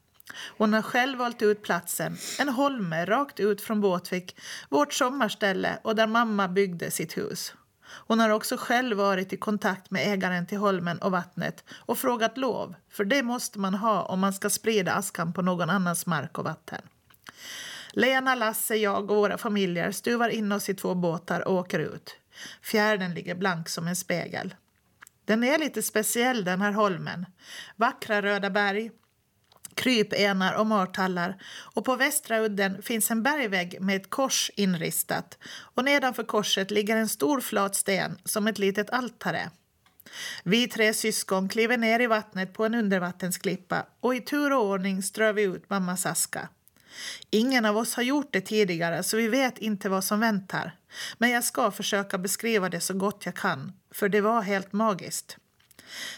Hon 0.57 0.73
har 0.73 0.81
själv 0.81 1.17
valt 1.19 1.41
ut 1.41 1.61
platsen, 1.63 2.17
en 2.39 2.49
holme 2.49 3.05
rakt 3.05 3.39
ut 3.39 3.61
från 3.61 3.81
Båtvik, 3.81 4.35
vårt 4.69 4.93
sommarställe 4.93 5.77
och 5.81 5.95
där 5.95 6.07
mamma 6.07 6.47
byggde 6.47 6.91
sitt 6.91 7.17
hus. 7.17 7.53
Hon 7.93 8.19
har 8.19 8.29
också 8.29 8.57
själv 8.57 8.97
varit 8.97 9.33
i 9.33 9.37
kontakt 9.37 9.91
med 9.91 10.13
ägaren 10.13 10.45
till 10.45 10.57
holmen 10.57 10.97
och 10.97 11.11
vattnet 11.11 11.63
och 11.71 11.97
frågat 11.97 12.37
lov, 12.37 12.75
för 12.89 13.05
det 13.05 13.23
måste 13.23 13.59
man 13.59 13.73
ha 13.73 14.03
om 14.03 14.19
man 14.19 14.33
ska 14.33 14.49
sprida 14.49 14.93
askan 14.93 15.33
på 15.33 15.41
någon 15.41 15.69
annans 15.69 16.05
mark 16.05 16.37
och 16.37 16.43
vatten. 16.43 16.81
Lena, 17.91 18.35
Lasse, 18.35 18.75
jag 18.75 19.11
och 19.11 19.17
våra 19.17 19.37
familjer 19.37 19.91
stuvar 19.91 20.29
in 20.29 20.51
oss 20.51 20.69
i 20.69 20.73
två 20.73 20.95
båtar 20.95 21.47
och 21.47 21.53
åker 21.53 21.79
ut. 21.79 22.15
Fjärden 22.61 23.13
ligger 23.13 23.35
blank 23.35 23.69
som 23.69 23.87
en 23.87 23.95
spegel. 23.95 24.55
Den 25.25 25.43
är 25.43 25.59
lite 25.59 25.81
speciell 25.81 26.43
den 26.43 26.61
här 26.61 26.71
holmen. 26.71 27.25
Vackra 27.75 28.21
röda 28.21 28.49
berg, 28.49 28.91
krypenar 29.75 30.53
och 30.53 30.67
martallar 30.67 31.37
och 31.73 31.85
på 31.85 31.95
västra 31.95 32.39
udden 32.39 32.81
finns 32.81 33.11
en 33.11 33.23
bergvägg 33.23 33.81
med 33.81 33.95
ett 33.95 34.09
kors 34.09 34.51
inristat 34.55 35.37
och 35.75 35.85
nedanför 35.85 36.23
korset 36.23 36.71
ligger 36.71 36.97
en 36.97 37.09
stor 37.09 37.41
flat 37.41 37.75
sten 37.75 38.17
som 38.25 38.47
ett 38.47 38.59
litet 38.59 38.89
altare. 38.89 39.49
Vi 40.43 40.67
tre 40.67 40.93
syskon 40.93 41.49
kliver 41.49 41.77
ner 41.77 41.99
i 41.99 42.07
vattnet 42.07 42.53
på 42.53 42.65
en 42.65 42.75
undervattensklippa 42.75 43.85
och 43.99 44.15
i 44.15 44.21
tur 44.21 44.53
och 44.53 44.65
ordning 44.65 45.03
strör 45.03 45.33
vi 45.33 45.41
ut 45.41 45.69
mammas 45.69 46.05
aska. 46.05 46.49
Ingen 47.29 47.65
av 47.65 47.77
oss 47.77 47.95
har 47.95 48.03
gjort 48.03 48.33
det 48.33 48.41
tidigare 48.41 49.03
så 49.03 49.17
vi 49.17 49.27
vet 49.27 49.57
inte 49.57 49.89
vad 49.89 50.03
som 50.03 50.19
väntar. 50.19 50.75
Men 51.17 51.29
jag 51.29 51.43
ska 51.43 51.71
försöka 51.71 52.17
beskriva 52.17 52.69
det 52.69 52.79
så 52.79 52.93
gott 52.93 53.25
jag 53.25 53.35
kan, 53.35 53.73
för 53.91 54.09
det 54.09 54.21
var 54.21 54.41
helt 54.41 54.73
magiskt. 54.73 55.37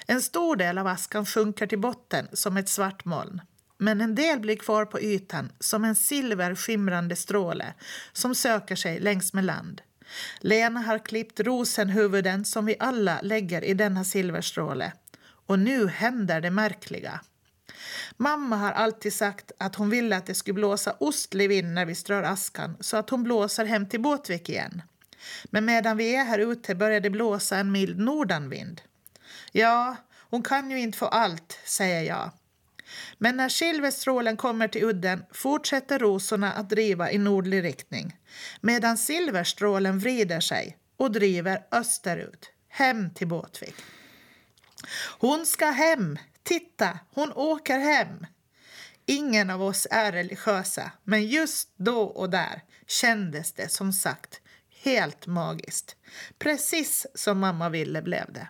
En 0.08 0.22
stor 0.22 0.56
del 0.56 0.78
av 0.78 0.88
askan 0.88 1.26
sjunker 1.26 1.68
till 1.68 1.80
botten 1.80 2.28
som 2.34 2.58
ett 2.58 2.70
svart 2.70 3.06
moln. 3.06 3.42
Men 3.78 4.02
en 4.02 4.16
del 4.16 4.40
blir 4.40 4.56
kvar 4.56 4.86
på 4.86 5.00
ytan 5.00 5.52
som 5.60 5.84
en 5.84 5.96
silverskimrande 5.96 7.16
stråle 7.16 7.74
som 8.14 8.36
söker 8.36 8.76
sig 8.76 9.00
längs 9.00 9.34
med 9.34 9.44
land. 9.44 9.82
Lena 10.40 10.80
har 10.80 11.00
klippt 11.00 11.40
rosenhuvuden 11.40 12.46
som 12.46 12.66
vi 12.66 12.76
alla 12.80 13.20
lägger 13.22 13.64
i 13.64 13.74
denna 13.74 14.04
silverstråle. 14.04 14.92
Och 15.48 15.60
nu 15.60 15.88
händer 15.88 16.42
det 16.42 16.52
märkliga. 16.52 17.20
Mamma 18.18 18.56
har 18.56 18.72
alltid 18.72 19.14
sagt 19.14 19.52
att 19.58 19.76
hon 19.76 19.90
ville 19.90 20.18
att 20.18 20.26
det 20.26 20.34
skulle 20.34 20.54
blåsa 20.54 20.96
ostlig 21.00 21.50
vind 21.50 21.74
när 21.74 21.86
vi 21.86 21.96
strör 21.96 22.24
askan 22.24 22.78
så 22.80 22.98
att 22.98 23.10
hon 23.10 23.24
blåser 23.24 23.66
hem 23.66 23.90
till 23.90 24.02
Båtvik 24.02 24.50
igen. 24.50 24.82
Men 25.46 25.66
medan 25.66 25.98
vi 25.98 26.16
är 26.16 26.24
här 26.24 26.40
ute 26.40 26.76
börjar 26.76 27.00
det 27.00 27.10
blåsa 27.10 27.58
en 27.58 27.72
mild 27.72 28.00
nordanvind. 28.00 28.82
Ja, 29.58 29.96
hon 30.30 30.44
kan 30.44 30.72
ju 30.72 30.80
inte 30.80 30.98
få 30.98 31.06
allt, 31.06 31.60
säger 31.66 32.02
jag. 32.02 32.32
Men 33.18 33.38
när 33.38 33.50
silverstrålen 33.50 34.38
kommer 34.38 34.68
till 34.68 34.84
udden 34.84 35.26
fortsätter 35.32 36.00
rosorna 36.00 36.54
att 36.54 36.70
driva 36.70 37.12
i 37.12 37.18
nordlig 37.18 37.64
riktning 37.64 38.18
medan 38.62 38.98
silverstrålen 38.98 40.00
vrider 40.00 40.40
sig 40.40 40.78
och 40.98 41.12
driver 41.12 41.66
österut, 41.72 42.52
hem 42.68 43.14
till 43.14 43.28
Båtvik. 43.28 43.76
Hon 45.20 45.46
ska 45.46 45.66
hem! 45.66 46.18
Titta, 46.44 47.00
hon 47.14 47.32
åker 47.34 47.80
hem! 47.80 48.26
Ingen 49.06 49.50
av 49.50 49.64
oss 49.64 49.88
är 49.92 50.12
religiösa, 50.12 50.92
men 51.04 51.28
just 51.28 51.70
då 51.78 52.02
och 52.02 52.30
där 52.30 52.62
kändes 52.88 53.54
det 53.54 53.72
som 53.72 53.94
sagt 53.94 54.42
helt 54.84 55.28
magiskt. 55.28 55.96
Precis 56.40 57.08
som 57.16 57.40
mamma 57.40 57.70
ville 57.70 58.02
blev 58.02 58.34
det. 58.34 58.48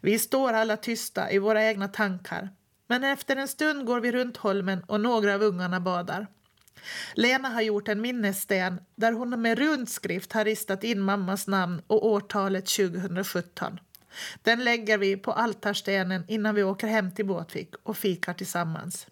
Vi 0.00 0.18
står 0.18 0.52
alla 0.52 0.76
tysta 0.76 1.30
i 1.30 1.38
våra 1.38 1.64
egna 1.64 1.88
tankar 1.88 2.48
men 2.92 3.04
efter 3.04 3.36
en 3.36 3.48
stund 3.48 3.86
går 3.86 4.00
vi 4.00 4.12
runt 4.12 4.36
holmen 4.36 4.84
och 4.86 5.00
några 5.00 5.34
av 5.34 5.42
ungarna 5.42 5.80
badar. 5.80 6.26
Lena 7.14 7.48
har 7.48 7.62
gjort 7.62 7.88
en 7.88 8.00
minnessten 8.00 8.80
där 8.96 9.12
hon 9.12 9.42
med 9.42 9.58
rundskrift 9.58 10.32
har 10.32 10.44
ristat 10.44 10.84
in 10.84 11.00
mammas 11.00 11.46
namn 11.46 11.82
och 11.86 12.06
årtalet 12.06 12.66
2017. 12.66 13.80
Den 14.42 14.64
lägger 14.64 14.98
vi 14.98 15.16
på 15.16 15.32
altarstenen 15.32 16.24
innan 16.28 16.54
vi 16.54 16.62
åker 16.62 16.86
hem 16.86 17.14
till 17.14 17.26
Båtvik 17.26 17.74
och 17.82 17.96
fikar 17.96 18.34
tillsammans. 18.34 19.06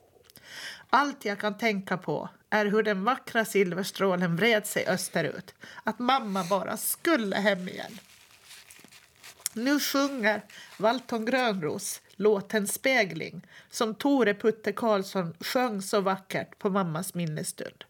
Allt 0.90 1.24
jag 1.24 1.38
kan 1.38 1.58
tänka 1.58 1.98
på 1.98 2.28
är 2.50 2.66
hur 2.66 2.82
den 2.82 3.04
vackra 3.04 3.44
silverstrålen 3.44 4.36
vred 4.36 4.66
sig 4.66 4.86
österut. 4.86 5.54
Att 5.84 5.98
mamma 5.98 6.44
bara 6.44 6.76
skulle 6.76 7.36
hem 7.36 7.68
igen. 7.68 7.98
Nu 9.54 9.80
sjunger 9.80 10.42
Valton 10.78 11.24
Grönros 11.24 12.00
låten 12.16 12.66
Spegling 12.66 13.46
som 13.70 13.94
Tore 13.94 14.34
Putte 14.34 14.72
Karlsson 14.72 15.34
sjöng 15.40 15.82
så 15.82 16.00
vackert 16.00 16.58
på 16.58 16.70
mammas 16.70 17.14
minnesstund. 17.14 17.84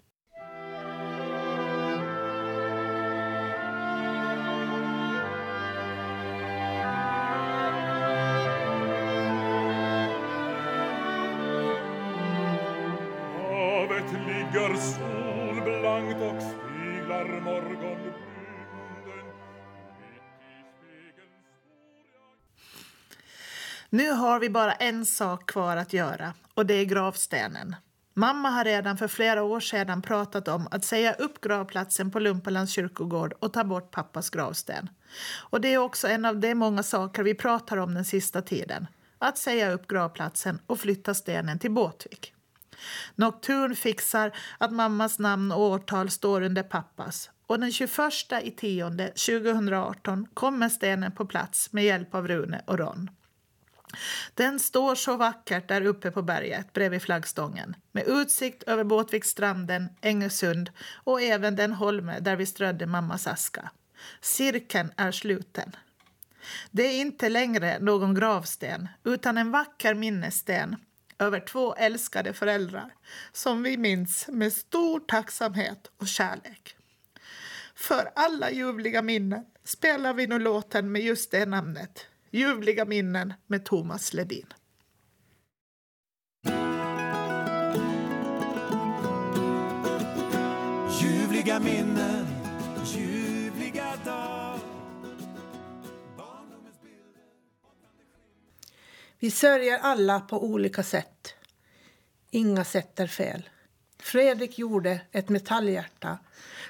Nu 23.93 24.11
har 24.11 24.41
vi 24.41 24.51
bara 24.51 24.73
en 24.73 25.07
sak 25.07 25.51
kvar 25.51 25.77
att 25.77 25.93
göra 25.93 26.35
och 26.55 26.67
det 26.67 26.75
är 26.75 26.85
gravstenen. 26.85 27.77
Mamma 28.15 28.51
har 28.51 28.65
redan 28.65 28.97
för 28.97 29.09
flera 29.09 29.43
år 29.43 29.61
sedan 29.61 30.03
pratat 30.03 30.49
om 30.49 30.69
att 30.71 30.85
säga 30.85 31.13
upp 31.13 31.41
gravplatsen 31.41 32.11
på 32.11 32.19
Lumpalands 32.19 32.73
kyrkogård 32.73 33.35
och 33.39 33.53
ta 33.53 33.65
bort 33.65 33.91
pappas 33.91 34.31
gravsten. 34.31 34.91
Och 35.51 35.61
det 35.61 35.75
är 35.75 35.79
också 35.79 36.09
en 36.09 36.25
av 36.25 36.41
de 36.41 36.55
många 36.55 36.83
saker 36.83 37.23
vi 37.23 37.35
pratar 37.35 37.77
om 37.77 37.95
den 37.95 38.05
sista 38.05 38.43
tiden. 38.43 38.87
Att 39.19 39.39
säga 39.39 39.73
upp 39.73 39.89
gravplatsen 39.89 40.59
och 40.67 40.81
flytta 40.81 41.15
stenen 41.15 41.59
till 41.59 41.71
Båtvik. 41.71 42.35
Nocturn 43.15 43.77
fixar 43.77 44.33
att 44.59 44.73
mammas 44.73 45.19
namn 45.19 45.53
och 45.53 45.61
årtal 45.61 46.11
står 46.11 46.41
under 46.41 46.63
pappas 46.63 47.31
och 47.47 47.61
den 47.61 47.73
21 47.73 47.93
i 48.43 48.51
tionde 48.51 49.07
2018 49.07 50.27
kommer 50.35 50.69
stenen 50.69 51.13
på 51.13 51.27
plats 51.27 51.73
med 51.73 51.85
hjälp 51.85 52.15
av 52.15 52.29
Rune 52.29 52.63
och 52.67 52.79
Ron. 52.79 53.11
Den 54.35 54.61
står 54.61 54.95
så 54.95 55.17
vackert 55.17 55.69
där 55.69 55.87
uppe 55.87 56.11
på 56.11 56.23
berget 56.23 56.73
bredvid 56.73 57.03
flaggstången 57.03 57.77
med 57.93 58.05
utsikt 58.07 58.63
över 58.63 58.85
Båtviksstranden, 58.85 59.89
Engesund 60.01 60.71
och 61.05 61.23
även 61.23 61.57
den 61.57 61.73
holme 61.73 62.21
där 62.21 62.37
vi 62.37 62.47
strödde 62.47 62.87
mammas 62.87 63.27
aska. 63.27 63.71
Cirkeln 64.21 64.93
är 64.97 65.13
sluten. 65.13 65.77
Det 66.71 66.83
är 66.83 67.01
inte 67.01 67.29
längre 67.29 67.79
någon 67.79 68.15
gravsten 68.15 68.89
utan 69.05 69.39
en 69.39 69.51
vacker 69.51 69.95
minnessten 69.95 70.77
över 71.19 71.41
två 71.41 71.75
älskade 71.75 72.33
föräldrar 72.33 72.95
som 73.33 73.63
vi 73.63 73.77
minns 73.77 74.29
med 74.29 74.53
stor 74.53 75.01
tacksamhet 75.01 75.91
och 75.97 76.09
kärlek. 76.09 76.77
För 77.75 78.11
alla 78.17 78.51
ljuvliga 78.51 79.03
minnen 79.03 79.45
spelar 79.65 80.15
vi 80.15 80.27
nu 80.27 80.39
låten 80.39 80.93
med 80.93 81.03
just 81.03 81.31
det 81.31 81.47
namnet. 81.47 82.07
Ljuvliga 82.33 82.85
minnen 82.85 83.33
med 83.47 83.65
Thomas 83.65 84.13
Ledin. 84.13 84.47
Ljuvliga 91.03 91.61
minnen, 91.61 92.27
ljuvliga 92.97 93.93
dag 94.05 94.59
Barndomens 96.17 96.81
bilder 96.83 97.23
Vi 99.19 99.31
sörjer 99.31 99.79
alla 99.79 100.21
på 100.21 100.45
olika 100.45 100.83
sätt. 100.83 101.35
Inga 102.31 102.65
sätt 102.65 103.01
är 103.01 103.07
fel. 103.07 103.49
Fredrik 103.99 104.59
gjorde 104.59 105.01
ett 105.13 105.29
metallhjärta 105.29 106.19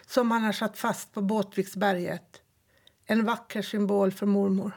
som 0.06 0.30
han 0.30 0.42
har 0.42 0.52
satt 0.52 0.78
fast 0.78 1.12
på 1.12 1.22
Båtviksberget. 1.22 2.42
En 3.06 3.24
vacker 3.24 3.62
symbol 3.62 4.12
för 4.12 4.26
mormor. 4.26 4.72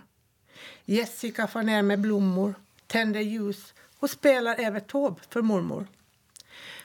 Jessica 0.86 1.48
far 1.48 1.64
ner 1.64 1.82
med 1.82 2.02
blommor, 2.02 2.56
tänder 2.88 3.22
ljus 3.22 3.74
och 4.00 4.10
spelar 4.10 4.60
Evert 4.60 4.88
tåb 4.88 5.20
för 5.30 5.42
mormor. 5.42 5.88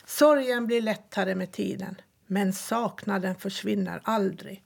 Sorgen 0.04 0.66
blir 0.66 0.82
lättare 0.82 1.34
med 1.34 1.52
tiden, 1.52 2.00
men 2.26 2.52
saknaden 2.52 3.34
försvinner 3.34 4.00
aldrig. 4.04 4.62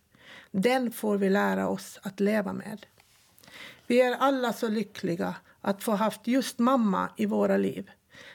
Den 0.51 0.93
får 0.93 1.19
vi 1.19 1.31
lära 1.31 1.69
oss 1.69 1.99
att 2.03 2.21
leva 2.21 2.53
med. 2.53 2.87
Vi 3.87 4.01
är 4.01 4.17
alla 4.17 4.53
så 4.53 4.69
lyckliga 4.69 5.35
att 5.61 5.83
få 5.83 5.93
haft 5.93 6.27
just 6.27 6.59
mamma 6.59 7.09
i 7.17 7.27
våra 7.27 7.57
liv. 7.57 7.91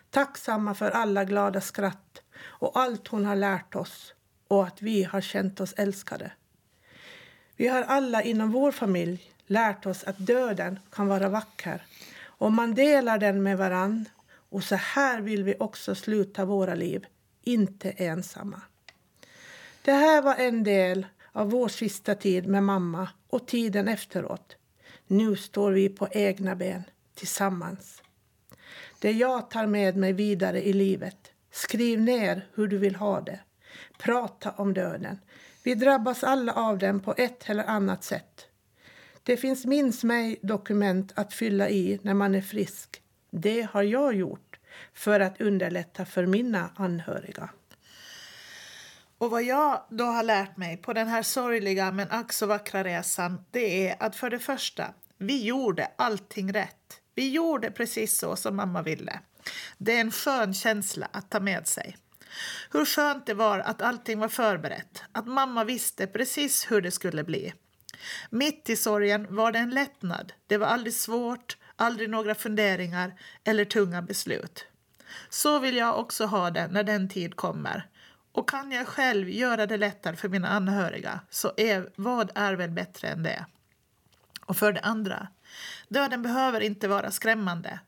Tacksamma 0.09 0.75
för 0.75 0.91
alla 0.91 1.25
glada 1.25 1.61
skratt 1.61 2.21
och 2.39 2.79
allt 2.79 3.07
hon 3.07 3.25
har 3.25 3.35
lärt 3.35 3.75
oss 3.75 4.13
och 4.47 4.67
att 4.67 4.81
vi 4.81 5.03
har 5.03 5.21
känt 5.21 5.59
oss 5.59 5.73
älskade. 5.77 6.31
Vi 7.55 7.67
har 7.67 7.81
alla 7.81 8.23
inom 8.23 8.51
vår 8.51 8.71
familj 8.71 9.31
lärt 9.47 9.85
oss 9.85 10.03
att 10.03 10.17
döden 10.17 10.79
kan 10.91 11.07
vara 11.07 11.29
vacker 11.29 11.83
om 12.37 12.55
man 12.55 12.75
delar 12.75 13.17
den 13.17 13.43
med 13.43 13.57
varann 13.57 14.09
och 14.49 14.63
så 14.63 14.75
här 14.75 15.21
vill 15.21 15.43
vi 15.43 15.55
också 15.59 15.95
sluta 15.95 16.45
våra 16.45 16.75
liv, 16.75 17.05
inte 17.43 17.89
ensamma. 17.89 18.61
Det 19.81 19.91
här 19.91 20.21
var 20.21 20.35
en 20.35 20.63
del 20.63 21.07
av 21.31 21.49
vår 21.49 21.67
sista 21.67 22.15
tid 22.15 22.47
med 22.47 22.63
mamma 22.63 23.09
och 23.29 23.47
tiden 23.47 23.87
efteråt. 23.87 24.55
Nu 25.07 25.35
står 25.35 25.71
vi 25.71 25.89
på 25.89 26.07
egna 26.11 26.55
ben 26.55 26.83
tillsammans. 27.15 28.01
Det 28.99 29.11
jag 29.11 29.49
tar 29.49 29.65
med 29.65 29.97
mig 29.97 30.13
vidare 30.13 30.67
i 30.67 30.73
livet. 30.73 31.31
Skriv 31.51 32.01
ner 32.01 32.47
hur 32.53 32.67
du 32.67 32.77
vill 32.77 32.95
ha 32.95 33.21
det. 33.21 33.39
Prata 33.97 34.51
om 34.51 34.73
döden. 34.73 35.19
Vi 35.63 35.75
drabbas 35.75 36.23
alla 36.23 36.53
av 36.53 36.77
den 36.77 36.99
på 36.99 37.13
ett 37.17 37.49
eller 37.49 37.63
annat 37.63 38.03
sätt. 38.03 38.46
Det 39.27 39.37
finns 39.37 39.65
minns 39.65 40.03
mig-dokument 40.03 41.11
att 41.15 41.33
fylla 41.33 41.69
i 41.69 41.99
när 42.01 42.13
man 42.13 42.35
är 42.35 42.41
frisk. 42.41 43.01
Det 43.31 43.61
har 43.71 43.83
jag 43.83 44.15
gjort 44.15 44.59
för 44.93 45.19
att 45.19 45.41
underlätta 45.41 46.05
för 46.05 46.25
mina 46.25 46.71
anhöriga. 46.75 47.49
Och 49.17 49.31
vad 49.31 49.43
jag 49.43 49.83
då 49.89 50.03
har 50.03 50.23
lärt 50.23 50.57
mig 50.57 50.77
på 50.77 50.93
den 50.93 51.07
här 51.07 51.23
sorgliga 51.23 51.91
men 51.91 52.11
ack 52.11 52.33
så 52.33 52.45
vackra 52.45 52.83
resan, 52.83 53.45
det 53.51 53.89
är 53.89 54.03
att 54.03 54.15
för 54.15 54.29
det 54.29 54.39
första, 54.39 54.93
vi 55.17 55.43
gjorde 55.43 55.91
allting 55.95 56.53
rätt. 56.53 57.01
Vi 57.15 57.29
gjorde 57.29 57.71
precis 57.71 58.17
så 58.17 58.35
som 58.35 58.55
mamma 58.55 58.81
ville. 58.81 59.19
Det 59.77 59.95
är 59.95 60.01
en 60.01 60.11
skön 60.11 60.53
känsla 60.53 61.09
att 61.11 61.29
ta 61.29 61.39
med 61.39 61.67
sig. 61.67 61.97
Hur 62.71 62.85
skönt 62.85 63.25
det 63.25 63.33
var 63.33 63.59
att 63.59 63.81
allting 63.81 64.19
var 64.19 64.29
förberett, 64.29 65.03
att 65.11 65.27
mamma 65.27 65.63
visste 65.63 66.07
precis 66.07 66.71
hur 66.71 66.81
det 66.81 66.91
skulle 66.91 67.23
bli. 67.23 67.53
Mitt 68.29 68.69
i 68.69 68.75
sorgen 68.75 69.27
var 69.29 69.51
det 69.51 69.59
en 69.59 69.69
lättnad. 69.69 70.33
Det 70.47 70.57
var 70.57 70.67
aldrig 70.67 70.93
svårt, 70.93 71.57
aldrig 71.75 72.09
några 72.09 72.35
funderingar 72.35 73.13
eller 73.43 73.65
tunga 73.65 74.01
beslut. 74.01 74.65
Så 75.29 75.59
vill 75.59 75.77
jag 75.77 75.99
också 75.99 76.25
ha 76.25 76.51
det 76.51 76.67
när 76.67 76.83
den 76.83 77.09
tid 77.09 77.35
kommer. 77.35 77.87
Och 78.31 78.49
kan 78.49 78.71
jag 78.71 78.87
själv 78.87 79.29
göra 79.29 79.65
det 79.65 79.77
lättare 79.77 80.15
för 80.15 80.29
mina 80.29 80.47
anhöriga, 80.47 81.19
så 81.29 81.51
är, 81.57 81.89
vad 81.95 82.31
är 82.35 82.53
väl 82.53 82.71
bättre 82.71 83.07
än 83.07 83.23
det? 83.23 83.45
Och 84.45 84.57
för 84.57 84.73
det 84.73 84.81
andra, 84.81 85.27
döden 85.87 86.21
behöver 86.21 86.61
inte 86.61 86.87
vara 86.87 87.11
skrämmande. 87.11 87.79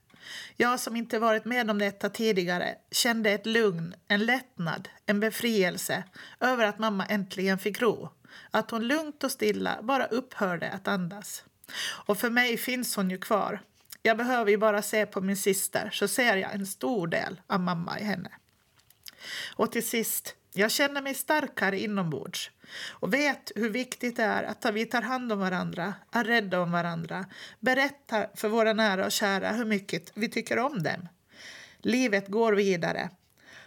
Jag 0.58 0.79
som 0.79 0.95
inte 0.95 1.19
varit 1.19 1.45
med 1.45 1.71
om 1.71 1.77
detta 1.77 2.10
tidigare 2.10 2.75
kände 2.91 3.32
ett 3.32 3.45
lugn, 3.45 3.95
en 4.08 4.25
lättnad, 4.25 4.89
en 5.05 5.19
befrielse 5.19 6.03
över 6.39 6.65
att 6.65 6.79
mamma 6.79 7.05
äntligen 7.05 7.60
fick 7.60 7.82
ro. 7.82 8.10
Att 8.51 8.71
hon 8.71 8.88
lugnt 8.88 9.23
och 9.23 9.32
stilla 9.32 9.79
bara 9.82 10.05
upphörde 10.05 10.71
att 10.71 10.88
andas. 10.88 11.43
Och 12.05 12.17
för 12.17 12.29
mig 12.29 12.58
finns 12.58 12.95
hon 12.95 13.10
ju 13.10 13.17
kvar. 13.17 13.62
Jag 14.01 14.17
behöver 14.17 14.51
ju 14.51 14.58
bara 14.58 14.82
se 14.82 15.05
på 15.05 15.21
min 15.21 15.38
syster 15.38 15.89
så 15.93 16.08
ser 16.08 16.36
jag 16.38 16.53
en 16.53 16.67
stor 16.67 17.08
del 17.08 17.41
av 17.47 17.60
mamma 17.60 17.99
i 17.99 18.03
henne. 18.03 18.29
Och 19.55 19.71
till 19.71 19.88
sist, 19.88 20.36
jag 20.53 20.71
känner 20.71 21.01
mig 21.01 21.13
starkare 21.13 21.79
inombords 21.79 22.51
och 22.89 23.13
vet 23.13 23.51
hur 23.55 23.69
viktigt 23.69 24.15
det 24.15 24.23
är 24.23 24.43
att 24.43 24.73
vi 24.73 24.85
tar 24.85 25.01
hand 25.01 25.31
om 25.31 25.39
varandra, 25.39 25.93
är 26.12 26.23
rädda 26.23 26.62
om 26.62 26.71
varandra, 26.71 27.25
berättar 27.59 28.29
för 28.35 28.49
våra 28.49 28.73
nära 28.73 29.05
och 29.05 29.12
kära 29.12 29.51
hur 29.51 29.65
mycket 29.65 30.12
vi 30.15 30.29
tycker 30.29 30.59
om 30.59 30.83
dem. 30.83 31.07
Livet 31.77 32.27
går 32.27 32.53
vidare, 32.53 33.09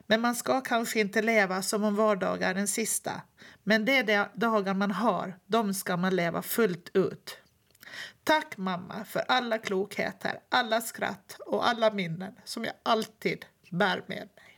men 0.07 0.21
man 0.21 0.35
ska 0.35 0.61
kanske 0.61 1.01
inte 1.01 1.23
leva 1.23 1.63
som 1.63 1.85
om 1.85 1.97
vardagar 1.97 2.51
är 2.51 2.55
den 2.55 2.69
sista. 2.69 3.23
Men 3.63 3.85
de 3.85 4.27
dagar 4.35 4.75
man 4.75 4.91
har, 4.91 5.39
de 5.47 5.75
ska 5.75 5.97
man 5.97 6.17
leva 6.17 6.43
fullt 6.43 6.91
ut. 6.95 7.39
Tack 8.25 8.57
mamma 8.57 9.05
för 9.05 9.23
alla 9.29 9.59
klokheter, 9.59 10.41
alla 10.49 10.81
skratt 10.81 11.37
och 11.47 11.69
alla 11.69 11.91
minnen 11.91 12.35
som 12.45 12.65
jag 12.65 12.75
alltid 12.83 13.45
bär 13.71 14.05
med 14.07 14.29
mig. 14.37 14.52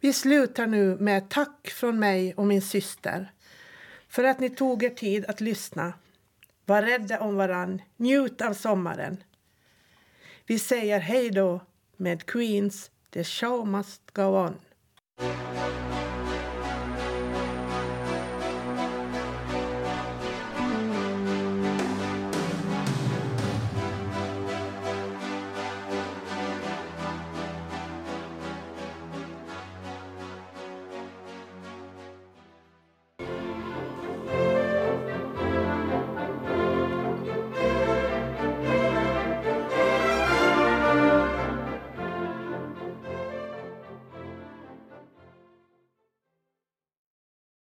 Vi 0.00 0.12
slutar 0.12 0.66
nu 0.66 0.96
med 0.96 1.18
ett 1.18 1.30
tack 1.30 1.70
från 1.70 1.98
mig 1.98 2.34
och 2.34 2.46
min 2.46 2.62
syster 2.62 3.32
för 4.08 4.24
att 4.24 4.40
ni 4.40 4.50
tog 4.50 4.82
er 4.82 4.90
tid 4.90 5.24
att 5.26 5.40
lyssna. 5.40 5.92
Var 6.64 6.82
rädda 6.82 7.20
om 7.20 7.36
varann, 7.36 7.82
njut 7.96 8.40
av 8.40 8.54
sommaren. 8.54 9.22
Vi 10.46 10.58
säger 10.58 11.00
hej 11.00 11.30
då 11.30 11.60
med 11.96 12.26
Queens 12.26 12.90
The 13.10 13.24
show 13.24 13.68
must 13.68 14.10
go 14.12 14.22
on. 14.22 14.56